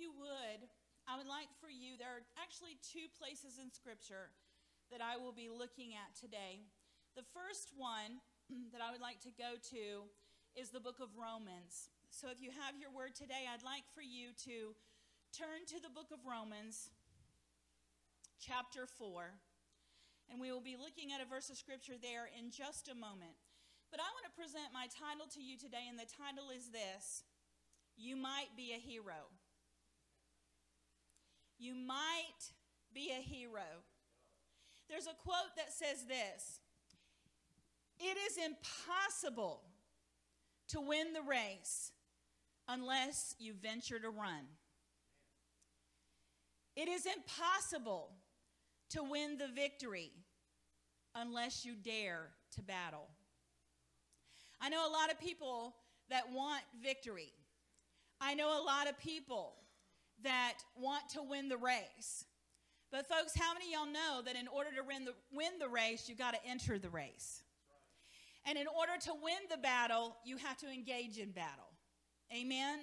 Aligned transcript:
you 0.00 0.16
would, 0.16 0.64
I 1.04 1.20
would 1.20 1.28
like 1.28 1.52
for 1.60 1.68
you, 1.68 2.00
there 2.00 2.08
are 2.08 2.24
actually 2.40 2.80
two 2.80 3.12
places 3.20 3.60
in 3.60 3.68
Scripture 3.68 4.32
that 4.88 5.04
I 5.04 5.20
will 5.20 5.36
be 5.36 5.52
looking 5.52 5.92
at 5.92 6.16
today. 6.16 6.64
The 7.14 7.28
first 7.36 7.76
one 7.76 8.24
that 8.72 8.80
I 8.80 8.90
would 8.90 9.04
like 9.04 9.20
to 9.28 9.32
go 9.36 9.60
to 9.76 10.08
is 10.56 10.72
the 10.72 10.80
book 10.80 10.98
of 10.98 11.12
Romans. 11.20 11.92
So 12.08 12.32
if 12.32 12.40
you 12.42 12.50
have 12.50 12.80
your 12.80 12.90
word 12.90 13.14
today, 13.14 13.46
I'd 13.46 13.62
like 13.62 13.86
for 13.94 14.02
you 14.02 14.32
to 14.48 14.74
turn 15.30 15.62
to 15.70 15.78
the 15.78 15.92
book 15.92 16.10
of 16.10 16.26
Romans, 16.26 16.90
chapter 18.40 18.88
4. 18.88 19.36
And 20.32 20.40
we 20.40 20.50
will 20.50 20.64
be 20.64 20.80
looking 20.80 21.14
at 21.14 21.22
a 21.22 21.28
verse 21.28 21.50
of 21.50 21.58
scripture 21.58 21.98
there 22.00 22.26
in 22.34 22.50
just 22.50 22.90
a 22.90 22.98
moment. 22.98 23.38
But 23.90 23.98
I 23.98 24.08
want 24.14 24.26
to 24.26 24.34
present 24.38 24.70
my 24.70 24.86
title 24.86 25.26
to 25.34 25.42
you 25.42 25.58
today, 25.58 25.90
and 25.90 25.98
the 25.98 26.06
title 26.06 26.54
is 26.54 26.70
this 26.70 27.26
You 27.98 28.14
Might 28.14 28.54
Be 28.54 28.70
a 28.74 28.78
Hero. 28.78 29.30
You 31.60 31.74
might 31.74 32.52
be 32.94 33.10
a 33.10 33.22
hero. 33.22 33.84
There's 34.88 35.06
a 35.06 35.14
quote 35.22 35.54
that 35.56 35.72
says 35.72 36.06
this 36.06 36.58
It 37.98 38.16
is 38.26 38.38
impossible 38.38 39.60
to 40.68 40.80
win 40.80 41.12
the 41.12 41.22
race 41.22 41.92
unless 42.66 43.34
you 43.38 43.52
venture 43.52 43.98
to 43.98 44.08
run. 44.08 44.46
It 46.76 46.88
is 46.88 47.04
impossible 47.04 48.12
to 48.90 49.02
win 49.02 49.36
the 49.36 49.48
victory 49.48 50.12
unless 51.14 51.64
you 51.66 51.74
dare 51.74 52.30
to 52.52 52.62
battle. 52.62 53.08
I 54.62 54.70
know 54.70 54.88
a 54.88 54.92
lot 54.92 55.10
of 55.10 55.20
people 55.20 55.74
that 56.08 56.32
want 56.32 56.62
victory. 56.82 57.32
I 58.18 58.34
know 58.34 58.48
a 58.48 58.64
lot 58.64 58.88
of 58.88 58.98
people 58.98 59.56
that 60.24 60.58
want 60.76 61.08
to 61.10 61.22
win 61.22 61.48
the 61.48 61.56
race. 61.56 62.24
But, 62.90 63.06
folks, 63.06 63.32
how 63.36 63.54
many 63.54 63.72
y'all 63.72 63.86
know 63.86 64.22
that 64.24 64.36
in 64.36 64.48
order 64.48 64.70
to 64.70 64.82
win 64.86 65.04
the, 65.04 65.14
win 65.32 65.58
the 65.60 65.68
race, 65.68 66.08
you've 66.08 66.18
got 66.18 66.34
to 66.34 66.44
enter 66.44 66.78
the 66.78 66.90
race? 66.90 67.42
And 68.46 68.58
in 68.58 68.66
order 68.66 68.92
to 69.04 69.12
win 69.22 69.38
the 69.50 69.58
battle, 69.58 70.16
you 70.24 70.36
have 70.38 70.56
to 70.58 70.66
engage 70.68 71.18
in 71.18 71.30
battle. 71.30 71.70
Amen? 72.34 72.78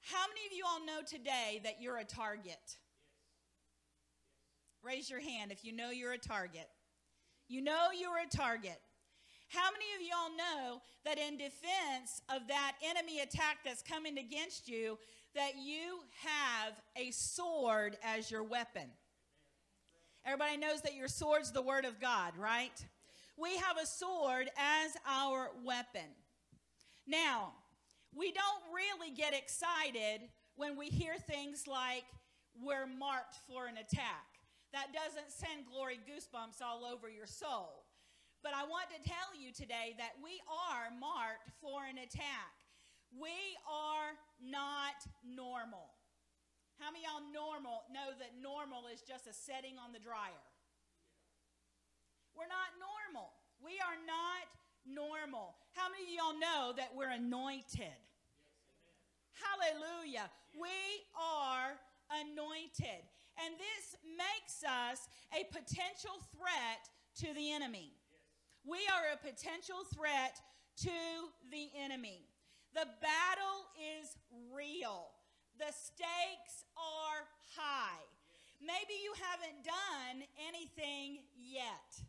How 0.00 0.24
many 0.28 0.46
of 0.46 0.52
you 0.52 0.64
all 0.66 0.84
know 0.84 1.02
today 1.06 1.60
that 1.64 1.80
you're 1.80 1.98
a 1.98 2.04
target? 2.04 2.76
Raise 4.82 5.08
your 5.08 5.20
hand 5.20 5.52
if 5.52 5.64
you 5.64 5.72
know 5.72 5.90
you're 5.90 6.12
a 6.12 6.18
target. 6.18 6.68
You 7.48 7.62
know 7.62 7.88
you're 7.98 8.18
a 8.18 8.36
target. 8.36 8.80
How 9.48 9.68
many 9.70 9.84
of 9.94 10.00
y'all 10.00 10.36
know 10.36 10.80
that 11.04 11.18
in 11.18 11.36
defense 11.36 12.22
of 12.34 12.48
that 12.48 12.72
enemy 12.82 13.20
attack 13.20 13.58
that's 13.64 13.82
coming 13.82 14.18
against 14.18 14.66
you, 14.66 14.98
that 15.34 15.52
you 15.62 16.00
have 16.24 16.74
a 16.96 17.10
sword 17.10 17.96
as 18.02 18.30
your 18.30 18.42
weapon? 18.42 18.88
Everybody 20.24 20.56
knows 20.56 20.82
that 20.82 20.94
your 20.94 21.08
sword's 21.08 21.52
the 21.52 21.62
word 21.62 21.84
of 21.84 22.00
God, 22.00 22.34
right? 22.38 22.84
We 23.36 23.56
have 23.56 23.76
a 23.82 23.86
sword 23.86 24.50
as 24.56 24.92
our 25.08 25.50
weapon. 25.64 26.14
Now, 27.06 27.54
we 28.14 28.30
don't 28.32 28.62
really 28.74 29.10
get 29.10 29.34
excited 29.34 30.28
when 30.56 30.76
we 30.76 30.86
hear 30.86 31.14
things 31.16 31.66
like 31.66 32.04
we're 32.62 32.86
marked 32.86 33.36
for 33.48 33.66
an 33.66 33.78
attack. 33.78 34.26
That 34.72 34.92
doesn't 34.92 35.32
send 35.32 35.66
glory 35.66 35.98
goosebumps 36.06 36.62
all 36.62 36.84
over 36.84 37.08
your 37.08 37.26
soul. 37.26 37.84
But 38.42 38.52
I 38.54 38.64
want 38.64 38.90
to 38.90 39.08
tell 39.08 39.32
you 39.38 39.52
today 39.52 39.94
that 39.98 40.18
we 40.22 40.40
are 40.50 40.90
marked 40.98 41.50
for 41.60 41.84
an 41.84 41.98
attack. 41.98 42.54
We 43.14 43.56
are 43.70 44.18
not 44.42 44.98
normal. 45.22 45.94
How 46.82 46.90
many 46.90 47.06
y'all 47.06 47.22
normal 47.30 47.86
know 47.94 48.10
that 48.18 48.34
normal 48.42 48.90
is 48.90 49.06
just 49.06 49.30
a 49.30 49.34
setting 49.34 49.78
on 49.78 49.94
the 49.94 50.02
dryer? 50.02 50.42
We're 52.34 52.50
not 52.50 52.74
normal. 52.80 53.30
We 53.62 53.78
are 53.78 53.98
not 54.02 54.50
normal. 54.82 55.54
How 55.78 55.86
many 55.92 56.10
of 56.10 56.14
y'all 56.18 56.38
know 56.42 56.74
that 56.74 56.90
we're 56.96 57.12
anointed? 57.12 57.94
Yes, 57.94 59.38
Hallelujah. 59.38 60.26
Yes. 60.26 60.58
We 60.58 60.78
are 61.14 61.78
anointed. 62.10 63.06
And 63.38 63.54
this 63.56 63.96
makes 64.04 64.66
us 64.66 65.06
a 65.32 65.46
potential 65.54 66.18
threat 66.34 66.82
to 67.22 67.34
the 67.34 67.52
enemy. 67.52 67.94
We 68.64 68.78
are 68.90 69.14
a 69.14 69.18
potential 69.18 69.86
threat 69.94 70.40
to 70.82 70.98
the 71.50 71.70
enemy. 71.78 72.26
The 72.74 72.88
battle 73.04 73.68
is 73.76 74.16
real. 74.48 75.12
The 75.60 75.68
stakes 75.72 76.64
are 76.76 77.28
high. 77.52 78.00
Maybe 78.64 78.96
you 79.04 79.12
haven't 79.20 79.60
done 79.60 80.24
anything 80.48 81.20
yet, 81.36 82.00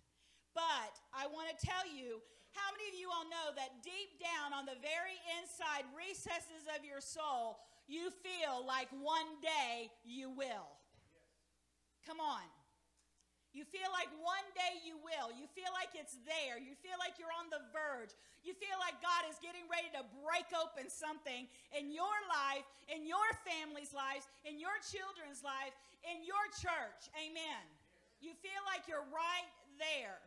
but 0.54 0.94
I 1.12 1.28
want 1.28 1.50
to 1.52 1.58
tell 1.60 1.84
you 1.90 2.22
how 2.54 2.70
many 2.78 2.94
of 2.94 2.96
you 2.96 3.10
all 3.10 3.26
know 3.26 3.52
that 3.58 3.82
deep 3.82 4.22
down 4.22 4.54
on 4.54 4.66
the 4.66 4.78
very 4.78 5.18
inside 5.42 5.84
recesses 5.98 6.70
of 6.78 6.86
your 6.86 7.02
soul, 7.02 7.58
you 7.90 8.14
feel 8.22 8.62
like 8.66 8.88
one 9.02 9.42
day 9.42 9.90
you 10.06 10.30
will? 10.30 10.70
Come 12.06 12.22
on. 12.22 12.46
You 13.54 13.62
feel 13.70 13.90
like 13.94 14.10
one 14.18 14.46
day 14.58 14.82
you 14.82 14.98
will. 14.98 15.30
You 15.30 15.46
feel 15.54 15.70
like 15.78 15.94
it's 15.94 16.18
there. 16.26 16.58
You 16.58 16.74
feel 16.82 16.98
like 16.98 17.22
you're 17.22 17.34
on 17.34 17.54
the 17.54 17.62
verge. 17.70 18.18
You 18.42 18.58
feel 18.58 18.76
like 18.82 18.98
God 18.98 19.30
is 19.30 19.38
getting 19.38 19.70
ready 19.70 19.94
to 19.94 20.02
break 20.26 20.50
open 20.58 20.90
something 20.90 21.46
in 21.70 21.94
your 21.94 22.18
life, 22.26 22.66
in 22.90 23.06
your 23.06 23.30
family's 23.46 23.94
lives, 23.94 24.26
in 24.42 24.58
your 24.58 24.74
children's 24.82 25.46
life, 25.46 25.78
in 26.02 26.26
your 26.26 26.42
church. 26.58 27.14
Amen. 27.14 27.64
You 28.18 28.34
feel 28.42 28.62
like 28.66 28.90
you're 28.90 29.06
right 29.14 29.50
there. 29.78 30.18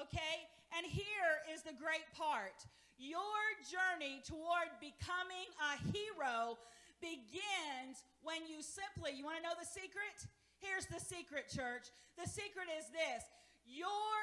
Okay? 0.00 0.48
And 0.72 0.88
here 0.88 1.44
is 1.52 1.60
the 1.60 1.76
great 1.76 2.08
part 2.16 2.56
your 3.02 3.42
journey 3.66 4.22
toward 4.22 4.70
becoming 4.78 5.50
a 5.58 5.74
hero 5.90 6.54
begins 7.02 8.06
when 8.22 8.46
you 8.46 8.62
simply, 8.62 9.10
you 9.18 9.26
want 9.26 9.42
to 9.42 9.44
know 9.44 9.58
the 9.58 9.66
secret? 9.66 10.30
Here's 10.62 10.86
the 10.86 11.02
secret, 11.02 11.50
church. 11.50 11.90
The 12.14 12.30
secret 12.30 12.70
is 12.78 12.86
this 12.94 13.26
your 13.66 14.14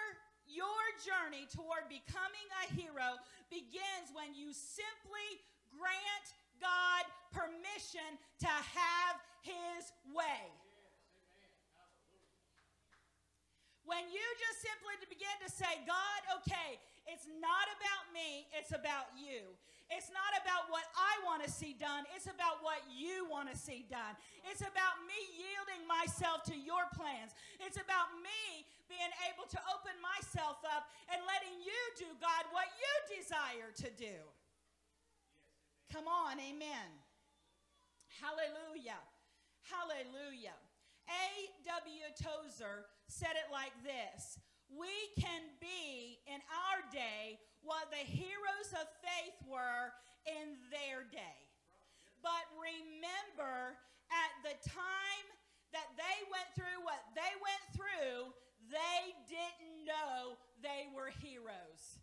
your 0.48 0.82
journey 1.04 1.46
toward 1.52 1.86
becoming 1.92 2.48
a 2.64 2.66
hero 2.74 3.20
begins 3.52 4.10
when 4.16 4.34
you 4.34 4.50
simply 4.56 5.28
grant 5.76 6.28
God 6.58 7.04
permission 7.36 8.18
to 8.42 8.50
have 8.50 9.16
his 9.46 9.94
way. 10.10 10.48
When 13.86 14.06
you 14.10 14.26
just 14.38 14.62
simply 14.62 15.02
begin 15.10 15.34
to 15.46 15.50
say, 15.50 15.82
God, 15.86 16.22
okay, 16.42 16.78
it's 17.10 17.26
not 17.42 17.68
about 17.74 18.06
me, 18.14 18.46
it's 18.54 18.70
about 18.70 19.10
you. 19.18 19.50
It's 19.90 20.14
not 20.14 20.38
about 20.38 20.70
what 20.70 20.86
I 20.94 21.18
want 21.26 21.42
to 21.42 21.50
see 21.50 21.74
done, 21.74 22.06
it's 22.14 22.30
about 22.30 22.62
what 22.62 22.86
you 22.94 23.26
want 23.26 23.50
to 23.50 23.58
see 23.58 23.86
done. 23.90 24.14
It's 24.46 24.62
about 24.62 25.02
me 25.10 25.18
yielding 25.34 25.84
myself 25.90 26.46
to 26.54 26.56
your 26.56 26.86
plans. 26.94 27.34
It's 27.58 27.82
about 27.82 28.14
me 28.22 28.70
being 28.86 29.14
able 29.30 29.50
to 29.50 29.60
open 29.74 29.98
myself 29.98 30.62
up 30.62 30.90
and 31.10 31.18
letting 31.26 31.58
you 31.66 31.82
do, 31.98 32.10
God, 32.22 32.46
what 32.54 32.70
you 32.78 32.94
desire 33.18 33.74
to 33.82 33.90
do. 33.98 34.18
Come 35.90 36.06
on, 36.06 36.38
amen. 36.38 36.90
Hallelujah. 38.22 39.02
Hallelujah. 39.66 40.58
A.W. 41.10 42.06
Tozer 42.14 42.86
said 43.10 43.34
it 43.34 43.50
like 43.50 43.74
this 43.82 44.38
We 44.70 44.94
can 45.18 45.42
be 45.58 46.22
in 46.30 46.38
our 46.46 46.86
day 46.94 47.42
what 47.64 47.92
the 47.92 48.06
heroes 48.06 48.72
of 48.76 48.88
faith 49.04 49.38
were 49.46 49.94
in 50.28 50.58
their 50.72 51.08
day. 51.12 51.40
But 52.22 52.44
remember, 52.60 53.80
at 54.12 54.32
the 54.44 54.56
time 54.68 55.26
that 55.72 55.88
they 55.96 56.18
went 56.34 56.50
through 56.58 56.84
what 56.84 57.00
they 57.16 57.34
went 57.40 57.64
through, 57.78 58.34
they 58.68 59.16
didn't 59.30 59.86
know 59.86 60.36
they 60.62 60.90
were 60.92 61.14
heroes. 61.22 62.02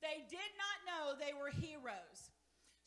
They 0.00 0.24
did 0.32 0.52
not 0.56 0.76
know 0.88 1.04
they 1.16 1.36
were 1.36 1.52
heroes. 1.52 2.32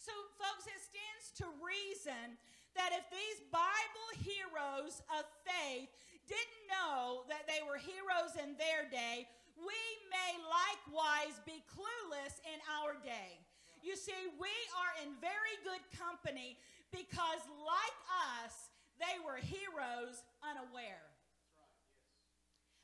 So, 0.01 0.11
folks, 0.41 0.65
it 0.65 0.81
stands 0.81 1.25
to 1.39 1.45
reason 1.61 2.35
that 2.73 2.91
if 2.91 3.05
these 3.13 3.39
Bible 3.53 4.09
heroes 4.17 4.99
of 5.13 5.23
faith 5.45 5.93
didn't 6.25 6.65
know 6.73 7.23
that 7.29 7.45
they 7.45 7.61
were 7.61 7.77
heroes 7.77 8.33
in 8.41 8.57
their 8.57 8.89
day, 8.89 9.29
we 9.57 9.81
may 10.09 10.31
likewise 10.45 11.37
be 11.45 11.61
clueless 11.69 12.41
in 12.45 12.59
our 12.81 12.97
day. 13.01 13.41
You 13.83 13.99
see, 13.99 14.15
we 14.39 14.53
are 14.79 14.93
in 15.03 15.11
very 15.19 15.55
good 15.67 15.83
company 15.97 16.55
because, 16.89 17.43
like 17.65 17.97
us, 18.39 18.71
they 19.01 19.19
were 19.25 19.41
heroes 19.41 20.23
unaware. 20.39 21.03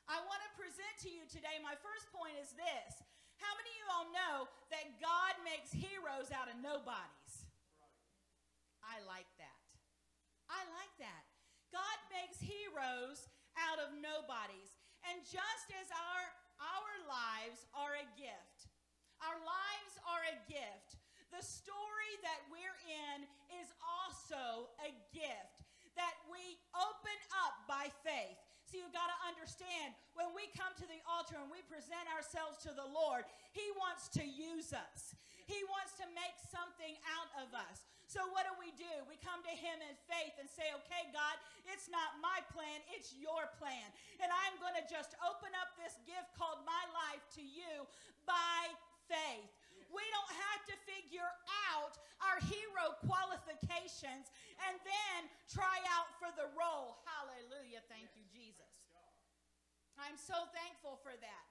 I 0.09 0.17
want 0.25 0.41
to 0.41 0.51
present 0.57 0.93
to 1.05 1.09
you 1.13 1.23
today, 1.29 1.61
my 1.61 1.77
first 1.85 2.09
point 2.09 2.33
is 2.41 2.51
this. 2.57 2.91
How 3.37 3.53
many 3.55 3.69
of 3.71 3.77
you 3.77 3.87
all 3.93 4.09
know 4.11 4.35
that 4.73 4.97
God 4.99 5.37
makes 5.45 5.71
heroes 5.71 6.33
out 6.33 6.49
of 6.51 6.57
nobodies? 6.59 7.47
I 8.83 8.99
like 9.05 9.29
that. 9.39 9.63
I 10.49 10.65
like 10.75 10.93
that. 10.99 11.23
God 11.69 11.97
makes 12.09 12.41
heroes 12.41 13.29
out 13.55 13.77
of 13.77 13.93
nobodies. 14.01 14.75
And 15.07 15.21
just 15.23 15.67
as 15.77 15.87
our, 15.93 16.23
our 16.61 16.93
lives 17.07 17.65
are 17.73 17.95
a 17.97 18.07
gift, 18.19 18.69
our 19.23 19.39
lives 19.41 19.93
are 20.05 20.23
a 20.31 20.37
gift, 20.47 20.99
the 21.31 21.43
story 21.43 22.13
that 22.25 22.41
we're 22.49 22.79
in 22.85 23.25
is 23.63 23.69
also 23.79 24.69
a 24.83 24.91
gift 25.11 25.59
that 25.99 26.15
we 26.31 26.57
open 26.73 27.19
up 27.43 27.67
by 27.67 27.91
faith. 28.03 28.39
So 28.69 28.77
you've 28.77 28.93
got 28.93 29.09
to 29.09 29.19
understand 29.25 29.97
when 30.13 30.29
we 30.37 30.45
come 30.53 30.69
to 30.77 30.85
the 30.85 31.01
altar 31.09 31.41
and 31.41 31.49
we 31.49 31.65
present 31.65 32.05
ourselves 32.13 32.61
to 32.69 32.71
the 32.73 32.85
Lord, 32.85 33.25
He 33.49 33.65
wants 33.77 34.09
to 34.13 34.23
use 34.23 34.71
us. 34.77 35.17
He 35.49 35.57
wants 35.65 35.97
to 35.97 36.05
make 36.13 36.37
something 36.53 36.93
out 37.09 37.33
of 37.41 37.49
us. 37.57 37.89
So 38.09 38.25
what 38.33 38.49
do 38.49 38.57
we 38.57 38.73
do? 38.73 38.89
We 39.05 39.21
come 39.21 39.37
to 39.45 39.53
Him 39.53 39.77
in 39.85 39.93
faith 40.09 40.33
and 40.41 40.49
say, 40.49 40.65
okay, 40.81 41.13
God, 41.13 41.37
it's 41.69 41.85
not 41.93 42.17
my 42.17 42.41
plan, 42.49 42.81
it's 42.89 43.13
your 43.13 43.45
plan. 43.61 43.85
And 44.17 44.33
I'm 44.33 44.57
going 44.57 44.73
to 44.81 44.85
just 44.89 45.13
open 45.21 45.53
up 45.61 45.77
this 45.77 45.93
gift 46.09 46.33
called 46.33 46.65
my 46.65 46.83
life 46.89 47.21
to 47.37 47.43
you 47.45 47.85
by 48.25 48.73
faith. 49.05 49.53
We 49.93 50.01
don't 50.09 50.33
have 50.41 50.61
to 50.73 50.75
figure 50.89 51.29
out 51.69 52.01
our 52.25 52.41
hero 52.49 52.97
qualifications 53.05 54.33
and 54.65 54.73
then 54.81 55.19
try 55.45 55.77
out 55.93 56.09
for 56.17 56.33
the 56.33 56.49
role. 56.57 56.97
Hallelujah. 57.05 57.85
Thank 57.93 58.09
you, 58.17 58.25
Jesus. 58.33 58.73
I'm 60.01 60.17
so 60.17 60.49
thankful 60.49 60.97
for 61.05 61.13
that. 61.13 61.48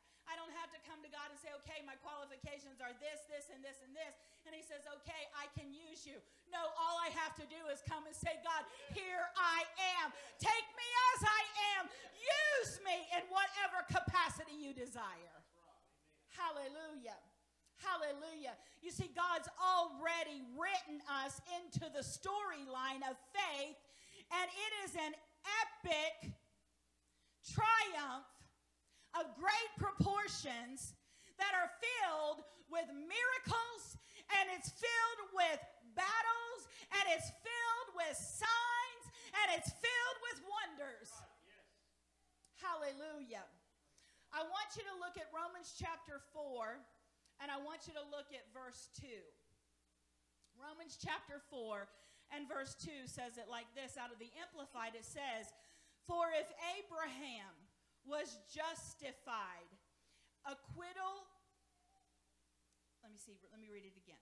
To 0.78 0.86
come 0.86 1.02
to 1.02 1.10
God 1.10 1.26
and 1.26 1.38
say, 1.42 1.50
okay, 1.66 1.82
my 1.82 1.98
qualifications 2.06 2.78
are 2.78 2.94
this, 3.02 3.26
this, 3.26 3.50
and 3.50 3.58
this, 3.66 3.82
and 3.82 3.90
this. 3.98 4.14
And 4.46 4.54
He 4.54 4.62
says, 4.62 4.86
okay, 5.02 5.26
I 5.34 5.50
can 5.58 5.74
use 5.74 6.06
you. 6.06 6.14
No, 6.54 6.62
all 6.78 7.02
I 7.02 7.10
have 7.18 7.34
to 7.42 7.46
do 7.50 7.58
is 7.66 7.82
come 7.82 8.06
and 8.06 8.14
say, 8.14 8.38
God, 8.46 8.62
here 8.94 9.26
I 9.34 9.66
am. 9.98 10.14
Take 10.38 10.68
me 10.78 10.86
as 10.86 11.20
I 11.26 11.42
am. 11.74 11.82
Use 12.14 12.78
me 12.86 12.94
in 13.10 13.26
whatever 13.26 13.82
capacity 13.90 14.54
you 14.54 14.70
desire. 14.70 15.34
Hallelujah. 16.30 17.18
Hallelujah. 17.82 18.54
You 18.78 18.94
see, 18.94 19.10
God's 19.10 19.50
already 19.58 20.46
written 20.54 21.02
us 21.26 21.42
into 21.58 21.90
the 21.90 22.06
storyline 22.06 23.02
of 23.02 23.18
faith, 23.34 23.78
and 24.30 24.46
it 24.46 24.72
is 24.86 24.94
an 24.94 25.12
epic 25.66 26.38
triumph 27.42 28.30
of 29.18 29.34
great 29.34 29.72
proportions 29.74 30.94
that 31.42 31.50
are 31.58 31.70
filled 31.82 32.46
with 32.70 32.86
miracles 32.94 33.98
and 34.38 34.46
it's 34.54 34.70
filled 34.70 35.22
with 35.34 35.58
battles 35.98 36.60
and 36.94 37.04
it's 37.10 37.30
filled 37.42 37.90
with 37.98 38.14
signs 38.14 39.04
and 39.42 39.58
it's 39.58 39.74
filled 39.74 40.18
with 40.30 40.38
wonders. 40.46 41.10
Hallelujah. 42.62 43.42
I 44.30 44.46
want 44.46 44.78
you 44.78 44.86
to 44.86 44.94
look 45.02 45.18
at 45.18 45.26
Romans 45.34 45.74
chapter 45.74 46.22
4 46.30 46.78
and 47.42 47.50
I 47.50 47.58
want 47.58 47.90
you 47.90 47.94
to 47.98 48.04
look 48.14 48.30
at 48.30 48.46
verse 48.54 48.86
2. 49.02 49.08
Romans 50.54 50.94
chapter 50.94 51.42
4 51.50 51.90
and 52.34 52.46
verse 52.46 52.78
2 52.78 53.10
says 53.10 53.38
it 53.38 53.50
like 53.50 53.66
this 53.74 53.98
out 53.98 54.14
of 54.14 54.22
the 54.22 54.30
Amplified 54.38 54.94
it 54.94 55.06
says, 55.06 55.50
For 56.06 56.30
if 56.34 56.46
Abraham 56.78 57.57
was 58.08 58.40
justified. 58.48 59.68
Acquittal, 60.48 61.28
let 63.04 63.12
me 63.12 63.20
see, 63.20 63.36
let 63.52 63.60
me 63.60 63.68
read 63.68 63.84
it 63.84 63.94
again. 64.00 64.20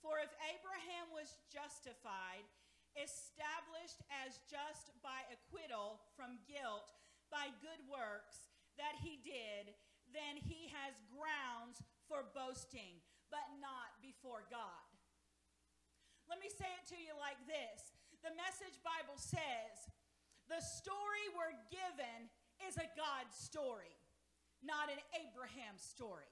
For 0.00 0.16
if 0.24 0.32
Abraham 0.40 1.12
was 1.12 1.36
justified, 1.52 2.48
established 2.96 4.00
as 4.24 4.40
just 4.48 4.96
by 5.04 5.20
acquittal 5.28 6.00
from 6.16 6.40
guilt 6.48 6.96
by 7.28 7.52
good 7.60 7.82
works 7.92 8.48
that 8.80 8.96
he 9.04 9.20
did, 9.20 9.76
then 10.16 10.40
he 10.40 10.72
has 10.72 10.96
grounds 11.12 11.84
for 12.08 12.24
boasting, 12.32 13.04
but 13.28 13.44
not 13.60 13.92
before 14.00 14.48
God. 14.48 14.88
Let 16.26 16.40
me 16.40 16.48
say 16.48 16.66
it 16.80 16.86
to 16.94 16.98
you 16.98 17.12
like 17.20 17.38
this 17.44 17.92
the 18.24 18.34
Message 18.34 18.82
Bible 18.82 19.14
says, 19.20 19.86
the 20.50 20.58
story 20.58 21.26
we're 21.34 21.54
given 21.70 22.26
is 22.64 22.80
a 22.80 22.88
God 22.96 23.28
story, 23.32 23.92
not 24.64 24.88
an 24.88 25.00
Abraham 25.16 25.76
story. 25.76 26.30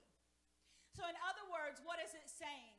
So, 0.94 1.02
in 1.04 1.16
other 1.26 1.44
words, 1.50 1.82
what 1.82 1.98
is 1.98 2.14
it 2.14 2.26
saying? 2.30 2.76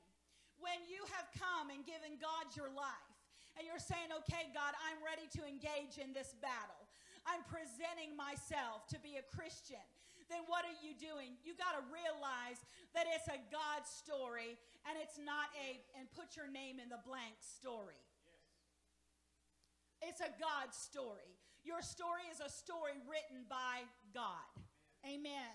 When 0.57 0.79
you 0.87 1.03
have 1.19 1.27
come 1.35 1.67
and 1.67 1.83
given 1.83 2.15
God 2.17 2.47
your 2.55 2.71
life, 2.71 3.11
and 3.55 3.63
you're 3.63 3.79
saying, 3.79 4.11
okay, 4.23 4.51
God, 4.51 4.75
I'm 4.83 4.99
ready 4.99 5.27
to 5.39 5.41
engage 5.47 5.99
in 5.99 6.11
this 6.11 6.35
battle, 6.43 6.79
I'm 7.23 7.43
presenting 7.47 8.15
myself 8.15 8.87
to 8.91 8.99
be 8.99 9.15
a 9.19 9.25
Christian, 9.31 9.83
then 10.29 10.43
what 10.49 10.65
are 10.65 10.77
you 10.81 10.95
doing? 10.97 11.37
You 11.45 11.53
got 11.55 11.77
to 11.77 11.83
realize 11.91 12.59
that 12.97 13.05
it's 13.13 13.29
a 13.29 13.39
God 13.53 13.85
story 13.85 14.57
and 14.89 14.97
it's 14.97 15.21
not 15.21 15.53
a, 15.53 15.77
and 15.97 16.09
put 16.17 16.33
your 16.33 16.49
name 16.49 16.81
in 16.81 16.89
the 16.89 17.01
blank 17.05 17.37
story. 17.41 17.99
Yes. 18.25 20.13
It's 20.13 20.21
a 20.21 20.31
God 20.41 20.73
story. 20.73 21.34
Your 21.65 21.81
story 21.81 22.29
is 22.29 22.37
a 22.37 22.47
story 22.47 22.93
written 23.09 23.49
by 23.49 23.89
God. 24.13 24.53
Amen. 25.01 25.49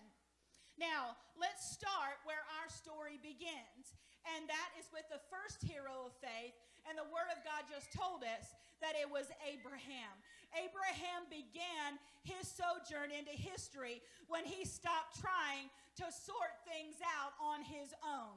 Now, 0.74 1.14
let's 1.38 1.70
start 1.70 2.18
where 2.26 2.42
our 2.58 2.66
story 2.66 3.14
begins, 3.22 3.94
and 4.34 4.50
that 4.50 4.74
is 4.74 4.90
with 4.90 5.06
the 5.06 5.22
first 5.30 5.62
hero 5.62 6.10
of 6.10 6.12
faith. 6.18 6.58
And 6.90 6.98
the 6.98 7.06
Word 7.14 7.30
of 7.30 7.38
God 7.46 7.70
just 7.70 7.94
told 7.94 8.26
us 8.26 8.58
that 8.82 8.98
it 8.98 9.06
was 9.06 9.30
Abraham. 9.46 10.10
Abraham 10.50 11.30
began 11.30 12.00
his 12.26 12.48
sojourn 12.50 13.14
into 13.14 13.30
history 13.30 14.02
when 14.26 14.42
he 14.42 14.66
stopped 14.66 15.22
trying 15.22 15.70
to 16.02 16.10
sort 16.10 16.58
things 16.66 16.98
out 17.22 17.38
on 17.38 17.62
his 17.62 17.94
own. 18.02 18.34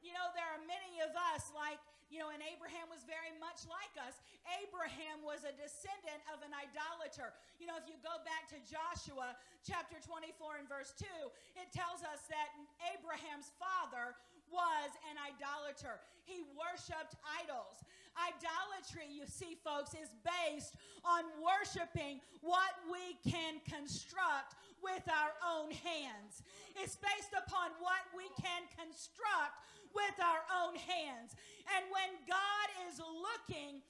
You 0.00 0.16
know, 0.16 0.32
there 0.32 0.48
are 0.48 0.62
many 0.64 1.04
of 1.04 1.12
us 1.36 1.52
like 1.52 1.82
you 2.10 2.18
know, 2.18 2.34
and 2.34 2.42
Abraham 2.42 2.90
was 2.90 3.06
very 3.06 3.30
much 3.38 3.62
like 3.70 3.94
us. 4.02 4.18
Abraham 4.58 5.22
was 5.22 5.46
a 5.46 5.54
descendant 5.54 6.20
of 6.34 6.42
an 6.42 6.50
idolater. 6.50 7.30
You 7.62 7.70
know, 7.70 7.78
if 7.78 7.86
you 7.86 7.94
go 8.02 8.18
back 8.26 8.50
to 8.50 8.58
Joshua 8.66 9.38
chapter 9.62 10.02
24 10.02 10.58
and 10.58 10.66
verse 10.66 10.90
2, 10.98 11.06
it 11.54 11.70
tells 11.70 12.02
us 12.02 12.26
that 12.26 12.50
Abraham's 12.90 13.54
father 13.62 14.18
was 14.50 14.90
an 15.06 15.16
idolater. 15.22 16.02
He 16.26 16.42
worshiped 16.58 17.14
idols. 17.38 17.78
Idolatry, 18.18 19.06
you 19.06 19.22
see, 19.30 19.54
folks, 19.62 19.94
is 19.94 20.10
based 20.26 20.74
on 21.06 21.22
worshiping 21.38 22.18
what 22.42 22.74
we 22.90 23.14
can 23.22 23.62
construct 23.62 24.58
with 24.82 25.06
our 25.06 25.32
own 25.46 25.70
hands. 25.70 26.42
It's 26.74 26.98
based 26.98 27.32
upon 27.38 27.70
what 27.78 28.02
we 28.12 28.26
can 28.42 28.66
construct 28.74 29.62
with 29.94 30.16
our 30.18 30.42
own 30.62 30.74
hands. 30.76 31.34
And 31.76 31.86
when 31.90 32.10
God 32.26 32.68
is 32.88 32.98
looking 32.98 33.82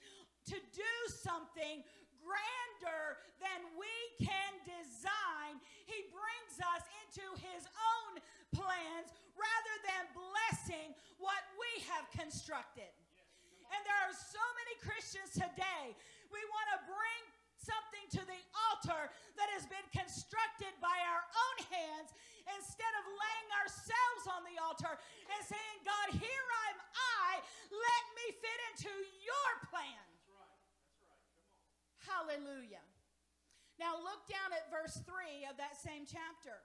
to 0.52 0.56
do 0.72 0.94
something 1.08 1.84
grander 2.20 3.20
than 3.40 3.60
we 3.76 3.94
can 4.20 4.52
design, 4.64 5.60
He 5.88 6.08
brings 6.12 6.60
us 6.76 6.84
into 7.04 7.24
His 7.40 7.64
own 7.64 8.20
plans 8.52 9.12
rather 9.36 9.76
than 9.86 10.02
blessing 10.12 10.92
what 11.16 11.40
we 11.56 11.84
have 11.88 12.08
constructed. 12.12 12.90
And 13.70 13.80
there 13.86 14.00
are 14.10 14.16
so 14.16 14.42
many 14.58 14.74
Christians 14.82 15.30
today, 15.32 15.94
we 16.34 16.42
want 16.50 16.68
to 16.74 16.78
bring 16.90 17.22
something 17.60 18.06
to 18.16 18.22
the 18.24 18.42
altar 18.72 19.12
that 19.36 19.48
has 19.52 19.68
been 19.68 19.84
constructed 19.92 20.72
by 20.80 20.96
our 21.12 21.24
own 21.24 21.56
hands 21.68 22.10
instead 22.56 22.94
of 23.00 23.04
laying 23.06 23.50
ourselves 23.60 24.24
on 24.32 24.42
the 24.48 24.56
altar 24.60 24.96
and 24.96 25.40
saying, 25.44 25.76
God, 25.84 26.16
here 26.16 26.48
I'm 26.68 26.78
I, 27.28 27.44
let 27.70 28.04
me 28.16 28.26
fit 28.40 28.60
into 28.72 28.92
your 29.20 29.50
plan. 29.68 30.04
That's 30.10 30.28
right. 30.32 30.60
That's 30.88 31.04
right. 31.04 31.28
Hallelujah. 32.08 32.84
Now 33.78 33.96
look 33.96 34.28
down 34.28 34.52
at 34.52 34.68
verse 34.68 35.00
3 35.08 35.48
of 35.48 35.56
that 35.56 35.76
same 35.76 36.04
chapter. 36.04 36.60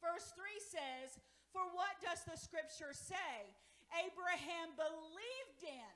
Verse 0.00 0.28
3 0.36 0.44
says, 0.60 1.16
For 1.52 1.64
what 1.72 1.96
does 2.04 2.20
the 2.28 2.36
scripture 2.36 2.92
say? 2.92 3.32
Abraham 3.96 4.74
believed 4.76 5.62
in. 5.64 5.94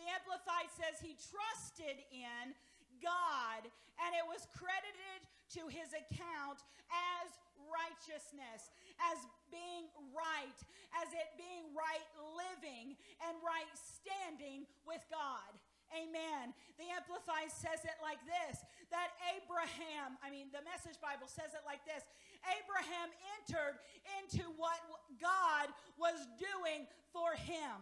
The 0.00 0.08
Amplified 0.10 0.72
says 0.74 0.98
he 0.98 1.14
trusted 1.14 2.00
in 2.10 2.56
God, 3.02 3.62
and 4.02 4.10
it 4.14 4.26
was 4.26 4.46
credited 4.54 5.20
to 5.58 5.70
his 5.70 5.94
account 5.94 6.62
as 6.90 7.28
righteousness, 7.70 8.70
as 9.10 9.18
being 9.50 9.90
right, 10.12 10.58
as 10.98 11.08
it 11.14 11.28
being 11.38 11.70
right 11.74 12.04
living 12.34 12.98
and 13.24 13.34
right 13.42 13.70
standing 13.74 14.66
with 14.86 15.02
God. 15.10 15.50
Amen. 15.94 16.50
The 16.80 16.90
Amplified 16.90 17.54
says 17.54 17.86
it 17.86 17.98
like 18.02 18.18
this 18.26 18.58
that 18.90 19.14
Abraham, 19.34 20.18
I 20.22 20.30
mean, 20.30 20.50
the 20.50 20.62
Message 20.66 20.98
Bible 20.98 21.30
says 21.30 21.54
it 21.54 21.62
like 21.66 21.82
this 21.86 22.02
Abraham 22.46 23.08
entered 23.38 23.78
into 24.20 24.42
what 24.58 24.78
God 25.22 25.70
was 25.98 26.18
doing 26.36 26.86
for 27.14 27.38
him. 27.38 27.78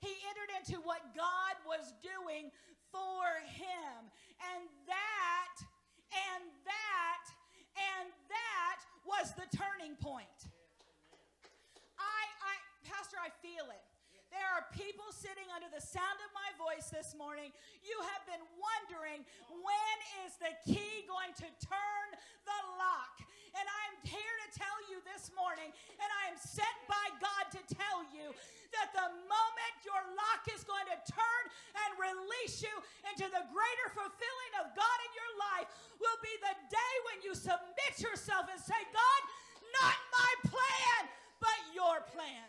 He 0.00 0.14
entered 0.30 0.50
into 0.62 0.78
what 0.86 1.02
God 1.16 1.54
was 1.66 1.90
doing 2.04 2.54
for 2.92 3.24
him. 3.54 4.08
And 4.38 4.62
that, 4.86 5.54
and 6.12 6.42
that, 6.64 7.24
and 7.76 8.06
that 8.30 8.78
was 9.06 9.34
the 9.34 9.48
turning 9.56 9.96
point. 9.98 10.38
I, 11.98 12.22
I, 12.44 12.54
Pastor, 12.86 13.18
I 13.18 13.30
feel 13.42 13.66
it. 13.70 13.84
There 14.28 14.44
are 14.52 14.68
people 14.76 15.08
sitting 15.08 15.48
under 15.56 15.72
the 15.72 15.80
sound 15.80 16.20
of 16.20 16.30
my 16.36 16.50
voice 16.60 16.92
this 16.92 17.16
morning. 17.16 17.48
You 17.80 17.96
have 18.12 18.22
been 18.28 18.44
wondering 18.60 19.24
when 19.48 19.96
is 20.28 20.36
the 20.36 20.52
key 20.68 21.08
going 21.08 21.32
to 21.40 21.48
turn 21.64 22.08
the 22.44 22.60
lock? 22.76 23.24
And 23.56 23.64
I'm 23.64 23.96
here 24.04 24.36
to 24.44 24.48
tell 24.52 24.78
you 24.92 25.00
this 25.08 25.32
morning, 25.32 25.72
and 25.72 26.10
I 26.12 26.28
am 26.28 26.36
sent 26.36 26.78
by 26.84 27.06
God 27.18 27.48
to 27.56 27.60
tell 27.72 28.04
you 28.12 28.36
that 28.76 28.92
the 28.92 29.08
moment 29.08 29.76
your 30.46 30.54
lock 30.54 30.58
is 30.58 30.64
going 30.64 30.86
to 30.86 30.98
turn 31.10 31.44
and 31.74 31.90
release 31.98 32.62
you 32.62 32.74
into 33.10 33.26
the 33.30 33.42
greater 33.50 33.88
fulfilling 33.94 34.52
of 34.62 34.74
God 34.76 34.98
in 35.06 35.12
your 35.14 35.32
life 35.38 35.68
will 36.00 36.18
be 36.22 36.34
the 36.42 36.54
day 36.70 36.94
when 37.10 37.18
you 37.24 37.34
submit 37.34 37.94
yourself 37.98 38.46
and 38.50 38.60
say, 38.60 38.78
God, 38.92 39.20
not 39.82 39.96
my 40.12 40.32
plan, 40.50 41.00
but 41.40 41.58
your 41.74 42.02
plan. 42.14 42.46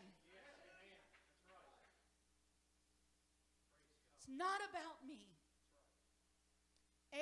It's 4.18 4.30
not 4.30 4.62
about 4.70 5.02
me. 5.08 5.26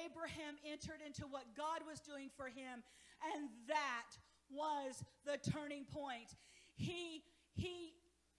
Abraham 0.05 0.59
entered 0.67 1.00
into 1.05 1.24
what 1.24 1.45
God 1.55 1.79
was 1.88 2.00
doing 2.01 2.29
for 2.36 2.47
him, 2.47 2.83
and 3.24 3.50
that 3.67 4.12
was 4.51 5.03
the 5.25 5.39
turning 5.51 5.86
point. 5.86 6.36
He, 6.75 7.24
he, 7.55 7.93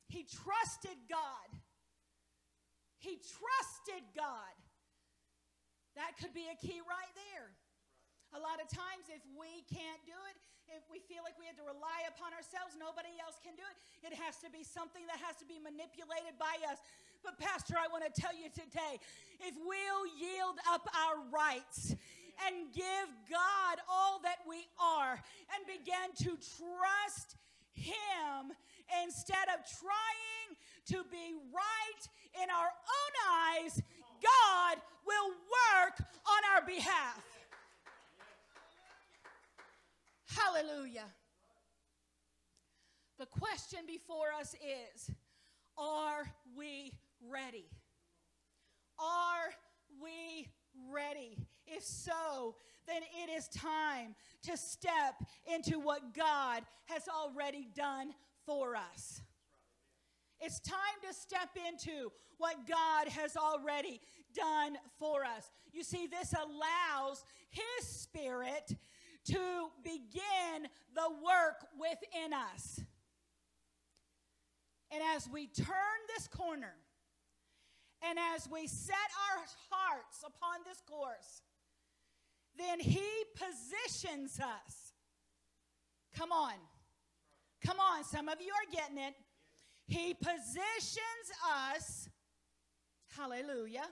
he 0.09 0.25
trusted 0.25 0.97
God. 1.09 1.59
He 2.99 3.19
trusted 3.23 4.03
God. 4.15 4.55
That 5.95 6.15
could 6.19 6.35
be 6.35 6.47
a 6.51 6.57
key 6.59 6.79
right 6.83 7.15
there. 7.31 7.51
A 8.37 8.41
lot 8.43 8.61
of 8.61 8.69
times, 8.69 9.09
if 9.09 9.25
we 9.35 9.65
can't 9.67 10.03
do 10.05 10.15
it, 10.29 10.37
if 10.69 10.85
we 10.93 11.01
feel 11.09 11.25
like 11.25 11.33
we 11.41 11.49
have 11.49 11.57
to 11.57 11.65
rely 11.65 12.05
upon 12.13 12.37
ourselves, 12.37 12.77
nobody 12.77 13.17
else 13.25 13.41
can 13.41 13.57
do 13.57 13.65
it. 13.65 13.77
It 14.05 14.15
has 14.21 14.37
to 14.45 14.53
be 14.53 14.61
something 14.61 15.01
that 15.09 15.17
has 15.25 15.41
to 15.41 15.49
be 15.49 15.57
manipulated 15.57 16.37
by 16.37 16.61
us. 16.69 16.77
But, 17.25 17.41
Pastor, 17.41 17.81
I 17.81 17.89
want 17.89 18.05
to 18.05 18.13
tell 18.13 18.37
you 18.37 18.53
today 18.53 19.01
if 19.41 19.57
we'll 19.57 20.07
yield 20.13 20.61
up 20.69 20.85
our 20.93 21.25
rights 21.33 21.97
and 22.47 22.69
give 22.71 23.09
God 23.27 23.81
all 23.89 24.21
that 24.23 24.45
we 24.45 24.69
are 24.77 25.17
and 25.57 25.61
begin 25.65 26.13
to 26.29 26.37
trust 26.37 27.41
Him 27.73 28.53
instead 29.03 29.49
of 29.51 29.65
trying 29.67 30.38
to 30.89 31.05
be 31.11 31.35
right 31.53 32.43
in 32.43 32.49
our 32.51 32.67
own 32.67 33.65
eyes, 33.65 33.83
God 34.23 34.79
will 35.07 35.29
work 35.29 35.99
on 36.27 36.55
our 36.55 36.67
behalf. 36.67 37.23
Hallelujah. 40.27 41.07
The 43.19 43.27
question 43.27 43.81
before 43.87 44.29
us 44.39 44.55
is 44.55 45.11
Are 45.77 46.33
we 46.57 46.93
ready? 47.29 47.69
Are 48.99 49.51
we 50.01 50.49
ready? 50.93 51.39
If 51.67 51.85
so, 51.85 52.57
then 52.87 53.03
it 53.23 53.31
is 53.31 53.49
time 53.49 54.15
to 54.45 54.57
step 54.57 55.15
into 55.53 55.79
what 55.79 56.15
God 56.15 56.63
has 56.87 57.03
already 57.09 57.69
done 57.75 58.13
for 58.47 58.75
us. 58.77 59.21
It's 60.41 60.61
time 60.61 60.77
to 61.07 61.15
step 61.15 61.51
into 61.69 62.11
what 62.39 62.57
God 62.69 63.09
has 63.09 63.37
already 63.37 64.01
done 64.35 64.77
for 64.99 65.25
us. 65.25 65.51
You 65.73 65.83
see, 65.83 66.07
this 66.07 66.33
allows 66.33 67.25
His 67.51 67.87
Spirit 67.87 68.77
to 69.27 69.69
begin 69.83 70.69
the 70.95 71.11
work 71.23 71.67
within 71.79 72.33
us. 72.33 72.81
And 74.91 75.03
as 75.15 75.29
we 75.29 75.49
turn 75.49 75.67
this 76.17 76.29
corner, 76.29 76.75
and 78.03 78.19
as 78.35 78.49
we 78.49 78.67
set 78.69 78.95
our 78.95 79.45
hearts 79.71 80.25
upon 80.25 80.61
this 80.67 80.81
course, 80.89 81.43
then 82.57 82.81
He 82.81 83.05
positions 83.35 84.41
us. 84.41 84.93
Come 86.17 86.33
on. 86.33 86.55
Come 87.65 87.79
on, 87.81 88.05
some 88.05 88.29
of 88.29 88.41
you 88.41 88.53
are 88.53 88.73
getting 88.73 88.99
it. 88.99 89.15
He 89.89 90.13
positions 90.13 91.29
us. 91.75 92.11
Hallelujah. 93.17 93.87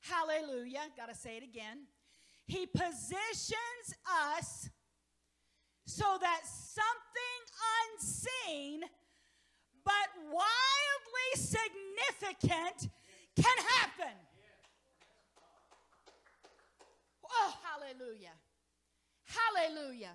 Hallelujah. 0.00 0.82
Got 0.98 1.08
to 1.08 1.14
say 1.14 1.38
it 1.38 1.42
again. 1.42 1.86
He 2.46 2.66
positions 2.66 3.94
us 4.36 4.68
so 5.86 6.18
that 6.20 6.40
something 6.44 7.40
unseen 7.94 8.82
but 9.82 9.92
wildly 10.30 11.30
significant 11.36 12.90
can 13.34 13.64
happen. 13.78 14.14
Oh, 17.30 17.54
hallelujah. 17.62 18.34
Hallelujah. 19.24 20.12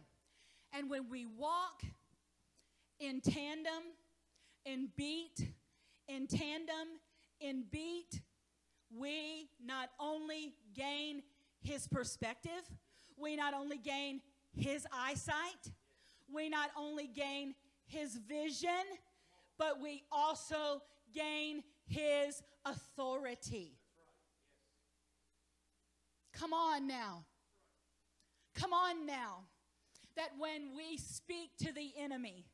And 0.71 0.87
when 0.87 1.09
we 1.09 1.25
walk 1.25 1.81
in 2.99 3.21
tandem, 3.21 3.83
in 4.71 4.89
beat, 4.95 5.47
in 6.07 6.27
tandem, 6.27 6.99
in 7.39 7.63
beat, 7.71 8.21
we 8.95 9.49
not 9.63 9.89
only 9.99 10.53
gain 10.75 11.23
his 11.61 11.87
perspective. 11.87 12.63
We 13.17 13.35
not 13.35 13.53
only 13.53 13.77
gain 13.77 14.21
his 14.55 14.87
eyesight, 14.93 15.71
we 16.33 16.49
not 16.49 16.69
only 16.77 17.07
gain 17.07 17.55
his 17.85 18.17
vision, 18.17 18.69
but 19.57 19.81
we 19.81 20.03
also 20.11 20.81
gain 21.13 21.63
his 21.85 22.41
authority. 22.65 23.73
Come 26.33 26.53
on 26.53 26.87
now. 26.87 27.25
Come 28.55 28.73
on 28.73 29.05
now. 29.05 29.45
That 30.15 30.29
when 30.37 30.75
we 30.75 30.97
speak 30.97 31.51
to 31.59 31.73
the 31.73 31.91
enemy 31.97 32.45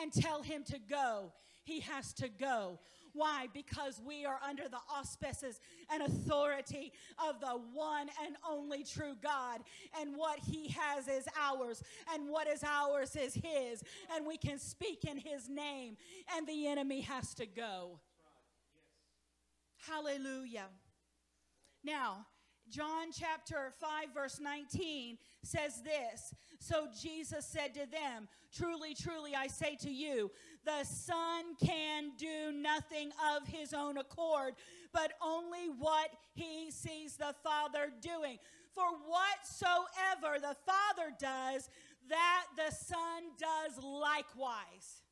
and 0.00 0.12
tell 0.12 0.42
him 0.42 0.64
to 0.64 0.78
go, 0.78 1.32
he 1.64 1.80
has 1.80 2.12
to 2.14 2.28
go. 2.28 2.78
Why? 3.14 3.46
Because 3.54 4.02
we 4.04 4.26
are 4.26 4.40
under 4.46 4.68
the 4.68 4.80
auspices 4.92 5.60
and 5.88 6.02
authority 6.02 6.92
of 7.24 7.40
the 7.40 7.60
one 7.72 8.08
and 8.24 8.36
only 8.48 8.82
true 8.82 9.14
God. 9.22 9.60
And 10.00 10.16
what 10.16 10.40
He 10.40 10.68
has 10.70 11.06
is 11.06 11.28
ours, 11.40 11.80
and 12.12 12.28
what 12.28 12.48
is 12.48 12.64
ours 12.64 13.14
is 13.14 13.34
His. 13.34 13.84
And 14.12 14.26
we 14.26 14.36
can 14.36 14.58
speak 14.58 15.04
in 15.04 15.16
His 15.16 15.48
name, 15.48 15.96
and 16.36 16.44
the 16.46 16.66
enemy 16.66 17.02
has 17.02 17.34
to 17.34 17.46
go. 17.46 18.00
Hallelujah. 19.86 20.66
Now, 21.84 22.26
John 22.70 23.12
chapter 23.12 23.72
5, 23.80 24.14
verse 24.14 24.40
19 24.40 25.18
says 25.42 25.82
this 25.82 26.34
So 26.58 26.88
Jesus 27.00 27.46
said 27.46 27.74
to 27.74 27.86
them, 27.90 28.28
Truly, 28.54 28.94
truly, 28.94 29.34
I 29.34 29.46
say 29.48 29.76
to 29.82 29.90
you, 29.90 30.30
the 30.64 30.84
Son 30.84 31.56
can 31.64 32.12
do 32.16 32.52
nothing 32.52 33.10
of 33.36 33.46
his 33.46 33.74
own 33.74 33.98
accord, 33.98 34.54
but 34.92 35.12
only 35.22 35.68
what 35.78 36.10
he 36.34 36.70
sees 36.70 37.16
the 37.16 37.34
Father 37.42 37.92
doing. 38.00 38.38
For 38.74 38.86
whatsoever 39.06 40.40
the 40.40 40.56
Father 40.66 41.14
does, 41.18 41.68
that 42.08 42.44
the 42.56 42.74
Son 42.74 43.22
does 43.38 43.82
likewise. 43.82 45.02